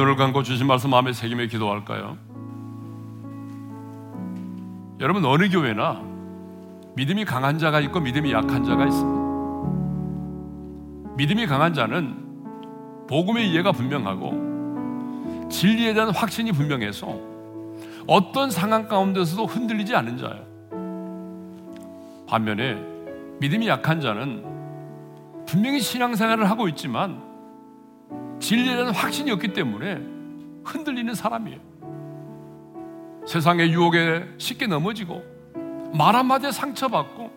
눈을 0.00 0.16
감고 0.16 0.42
주신 0.42 0.66
말씀 0.66 0.90
마음에 0.90 1.12
새기며 1.12 1.46
기도할까요? 1.46 2.16
여러분 4.98 5.24
어느 5.26 5.50
교회나 5.50 6.02
믿음이 6.96 7.26
강한 7.26 7.58
자가 7.58 7.80
있고 7.80 8.00
믿음이 8.00 8.32
약한 8.32 8.64
자가 8.64 8.86
있습니다. 8.86 9.20
믿음이 11.16 11.46
강한 11.46 11.74
자는 11.74 12.16
복음의 13.08 13.50
이해가 13.50 13.72
분명하고 13.72 15.48
진리에 15.50 15.92
대한 15.92 16.10
확신이 16.10 16.52
분명해서 16.52 17.18
어떤 18.06 18.50
상황 18.50 18.88
가운데서도 18.88 19.44
흔들리지 19.46 19.94
않는 19.94 20.16
자예요. 20.16 20.48
반면에 22.26 22.82
믿음이 23.40 23.68
약한 23.68 24.00
자는 24.00 24.44
분명히 25.46 25.80
신앙생활을 25.80 26.48
하고 26.48 26.68
있지만 26.68 27.29
대한 28.40 28.88
확신이 28.90 29.30
없기 29.30 29.52
때문에 29.52 30.02
흔들리는 30.64 31.14
사람이에요. 31.14 31.58
세상의 33.26 33.72
유혹에 33.72 34.26
쉽게 34.38 34.66
넘어지고 34.66 35.22
말 35.96 36.16
한마디에 36.16 36.50
상처받고 36.50 37.30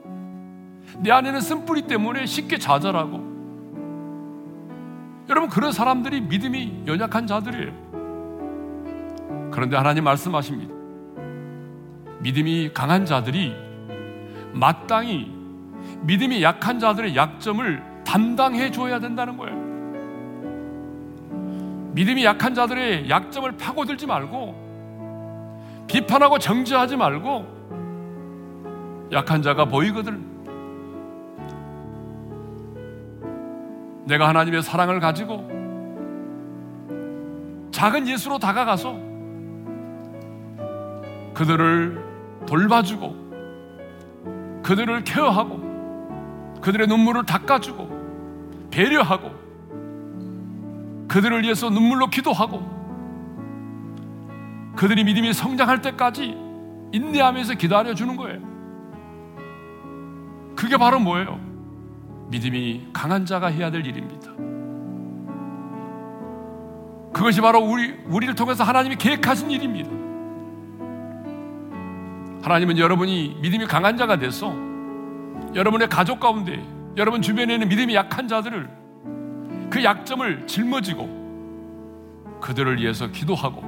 내 1.00 1.12
안에는 1.12 1.42
쓴뿌리 1.42 1.84
때문에 1.84 2.26
쉽게 2.26 2.58
좌절하고 2.58 3.34
여러분 5.30 5.50
그런 5.50 5.72
사람들이 5.72 6.22
믿음이 6.22 6.84
연약한 6.88 7.28
자들이에요. 7.28 7.84
그런데 9.52 9.78
하나님 9.78 10.04
말씀하십니다. 10.04 10.74
믿음이 12.20 12.72
강한 12.74 13.06
자들이 13.06 13.54
마땅히 14.54 15.32
믿음이 16.02 16.42
약한 16.44 16.80
자들의 16.80 17.16
약점을 17.16 18.04
담당해 18.06 18.72
줘야 18.72 19.00
된다는 19.00 19.38
거예요. 19.38 19.63
믿음이 21.94 22.26
약한 22.26 22.54
자들의 22.54 23.10
약점을 23.10 23.52
파고들지 23.58 24.08
말고 24.08 25.84
비판하고 25.88 26.40
정죄하지 26.40 26.98
말고 26.98 27.64
약한 29.12 29.42
자가 29.42 29.66
보이거든. 29.66 30.34
내가 34.06 34.28
하나님의 34.28 34.64
사랑을 34.64 35.00
가지고 35.00 35.48
작은 37.72 38.08
예수로 38.08 38.40
다가가서 38.40 38.98
그들을 41.34 42.04
돌봐주고 42.46 43.24
그들을 44.64 45.04
케어하고 45.04 46.60
그들의 46.62 46.88
눈물을 46.88 47.26
닦아주고 47.26 48.70
배려하고 48.72 49.43
그들을 51.08 51.44
위해서 51.44 51.70
눈물로 51.70 52.08
기도하고 52.08 52.74
그들이 54.76 55.04
믿음이 55.04 55.34
성장할 55.34 55.82
때까지 55.82 56.36
인내하면서 56.92 57.56
기다려 57.56 57.94
주는 57.94 58.16
거예요. 58.16 58.40
그게 60.56 60.78
바로 60.78 61.00
뭐예요? 61.00 61.40
믿음이 62.30 62.88
강한 62.94 63.26
자가 63.26 63.48
해야 63.48 63.70
될 63.70 63.86
일입니다. 63.86 64.32
그것이 67.14 67.42
바로 67.42 67.60
우리, 67.60 67.94
우리를 68.08 68.34
통해서 68.36 68.64
하나님이 68.64 68.96
계획하신 68.96 69.52
일입니다. 69.52 69.90
하나님은 72.44 72.78
여러분이 72.78 73.38
믿음이 73.42 73.66
강한 73.68 73.96
자가 73.96 74.18
돼서 74.18 74.54
여러분의 75.54 75.88
가족 75.90 76.20
가운데 76.20 76.62
여러분 76.98 77.22
주변에 77.22 77.54
있는 77.54 77.70
믿음이 77.70 77.96
약한 77.96 78.28
자들을 78.28 78.83
그 79.74 79.84
약점을 79.84 80.46
짊어지고 80.46 82.38
그들을 82.40 82.80
위해서 82.80 83.08
기도하고 83.08 83.64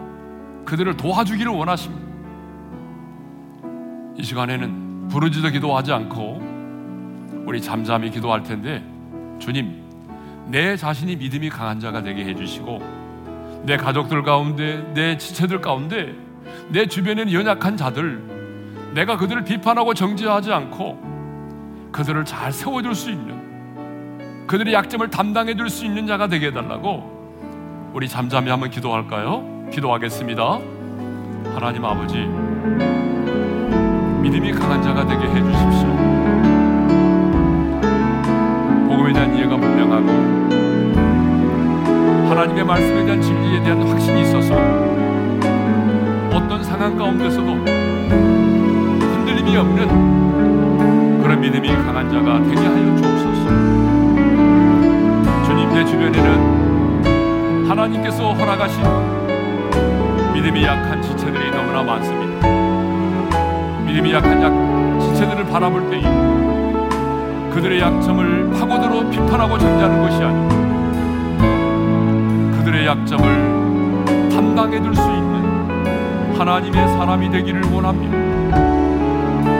그들을 0.63 0.95
도와주기를 0.97 1.51
원하십니다. 1.51 2.05
이 4.15 4.21
시간에는 4.21 5.07
부르짖어 5.07 5.49
기도하지 5.49 5.91
않고 5.93 7.43
우리 7.47 7.59
잠잠히 7.59 8.11
기도할 8.11 8.43
텐데 8.43 8.83
주님 9.39 9.81
내 10.45 10.77
자신이 10.77 11.15
믿음이 11.15 11.49
강한 11.49 11.79
자가 11.79 12.03
되게 12.03 12.23
해주시고 12.23 13.63
내 13.65 13.75
가족들 13.75 14.21
가운데 14.21 14.87
내 14.93 15.17
지체들 15.17 15.59
가운데 15.59 16.13
내 16.69 16.85
주변에는 16.85 17.33
연약한 17.33 17.77
자들 17.77 18.91
내가 18.93 19.17
그들을 19.17 19.43
비판하고 19.43 19.95
정죄하지 19.95 20.53
않고 20.53 21.89
그들을 21.91 22.25
잘 22.25 22.51
세워줄 22.51 22.93
수 22.93 23.09
있는 23.09 23.34
그들의 24.47 24.73
약점을 24.73 25.09
담당해 25.09 25.55
줄 25.55 25.69
수 25.69 25.85
있는 25.85 26.05
자가 26.07 26.27
되게 26.27 26.47
해달라고 26.47 27.91
우리 27.93 28.07
잠잠히 28.09 28.49
한번 28.49 28.69
기도할까요? 28.69 29.69
기도하겠습니다. 29.71 30.59
하나님 31.55 31.85
아버지, 31.85 32.17
믿음이 34.21 34.51
강한 34.51 34.81
자가 34.83 35.05
되게 35.07 35.23
해 35.25 35.33
주십시오. 35.41 35.87
복음에 38.87 39.13
대한 39.13 39.35
이해가 39.35 39.55
분명하고 39.57 40.09
하나님의 42.29 42.65
말씀에 42.65 43.05
대한 43.05 43.21
진리에 43.21 43.63
대한 43.63 43.81
확신이 43.87 44.21
있어서 44.23 44.55
어떤 46.35 46.63
상황 46.63 46.97
가운데서도 46.97 47.51
흔들림이 49.13 49.55
없는 49.57 51.21
그런 51.21 51.39
믿음이 51.39 51.67
강한 51.69 52.09
자가 52.11 52.43
되게 52.43 52.59
하여 52.59 52.95
주옵소서. 52.97 53.84
내 55.75 55.83
주변에는 55.83 57.67
하나님께서 57.67 58.31
허락하신 58.31 58.81
믿음이 60.33 60.63
약한 60.63 61.01
지체들이 61.01 61.51
너무나 61.51 61.83
많습니다. 61.83 62.47
믿음이 63.85 64.13
약한 64.13 64.41
약, 64.41 64.53
지체들을 65.01 65.43
바라볼 65.47 65.89
때에 65.89 66.01
그들의 67.53 67.81
약점을 67.81 68.51
파고들어 68.51 69.09
비판하고 69.09 69.57
정죄하는 69.57 70.01
것이 70.01 70.23
아니고 70.23 70.47
그들의 72.57 72.87
약점을 72.87 74.29
담당해 74.31 74.81
줄 74.81 74.95
수 74.95 75.01
있는 75.01 76.37
하나님의 76.39 76.87
사람이 76.87 77.29
되기를 77.31 77.63
원합니다. 77.73 78.15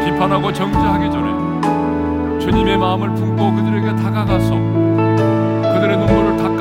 비판하고 0.06 0.54
정죄하기 0.54 1.12
전에 1.12 2.40
주님의 2.40 2.78
마음을 2.78 3.14
품고 3.16 3.54
그들에게 3.56 3.98
다가가서 4.02 4.85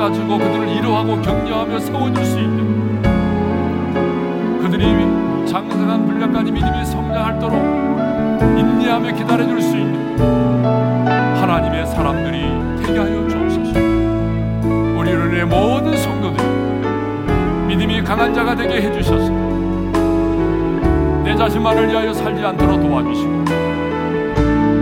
닦아주고 0.05 0.37
그들을 0.37 0.67
위로하고 0.75 1.19
격려하며 1.21 1.79
세워줄 1.79 2.25
수 2.25 2.39
있는 2.39 3.01
그들이 4.61 4.85
장성한 5.47 6.05
분량까지 6.05 6.51
믿음이 6.51 6.85
성장할도록 6.85 7.57
인내하며 8.57 9.13
기다려줄 9.13 9.61
수 9.61 9.75
있는 9.77 10.17
하나님의 11.37 11.87
사람들이 11.87 12.83
되게 12.83 12.99
하여 12.99 13.27
주옵소서. 13.27 13.79
우리 14.99 15.11
은의 15.11 15.45
모든 15.45 15.97
성도들 15.97 17.67
믿음이 17.67 18.03
강한 18.03 18.33
자가 18.33 18.55
되게 18.55 18.81
해주셔서 18.81 19.29
내 21.23 21.35
자신만을 21.35 21.89
위하여 21.89 22.13
살지 22.13 22.43
않도록 22.43 22.81
도와주시고 22.81 23.45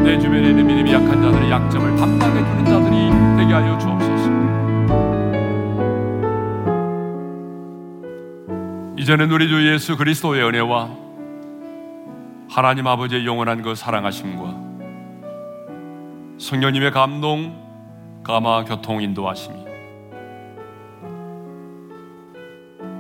내 0.03 0.19
주변에 0.19 0.49
있는 0.49 0.67
믿음이 0.67 0.91
약한 0.91 1.21
자들의 1.21 1.49
약점을 1.49 1.95
담당해 1.95 2.43
주는 2.43 2.65
자들이 2.65 3.09
되게 3.38 3.53
하여 3.53 3.78
주옵소서. 3.78 4.12
이제는 9.04 9.30
우리 9.32 9.49
주 9.49 9.70
예수 9.70 9.97
그리스도의 9.97 10.41
은혜와 10.45 10.89
하나님 12.49 12.88
아버지의 12.88 13.26
영원한 13.26 13.62
그 13.62 13.76
사랑하심과 13.76 14.56
성령님의 16.38 16.91
감동, 16.91 18.24
감화, 18.24 18.64
교통, 18.64 19.01
인도하심이 19.01 19.58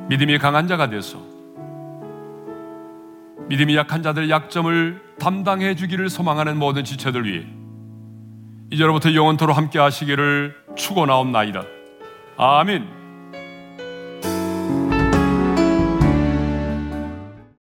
믿음이 0.09 0.39
강한 0.39 0.67
자가 0.67 0.89
돼서 0.89 1.19
믿음이 3.47 3.73
약한 3.77 4.03
자들의 4.03 4.29
약점을 4.29 5.01
담당해 5.17 5.73
주기를 5.73 6.09
소망하는 6.09 6.57
모든 6.57 6.83
지체들 6.83 7.23
위해 7.23 7.45
이제로부터 8.71 9.13
영원토로 9.13 9.53
함께 9.53 9.79
하시기를 9.79 10.53
축원하옵나이다. 10.75 11.63
아멘. 12.35 13.02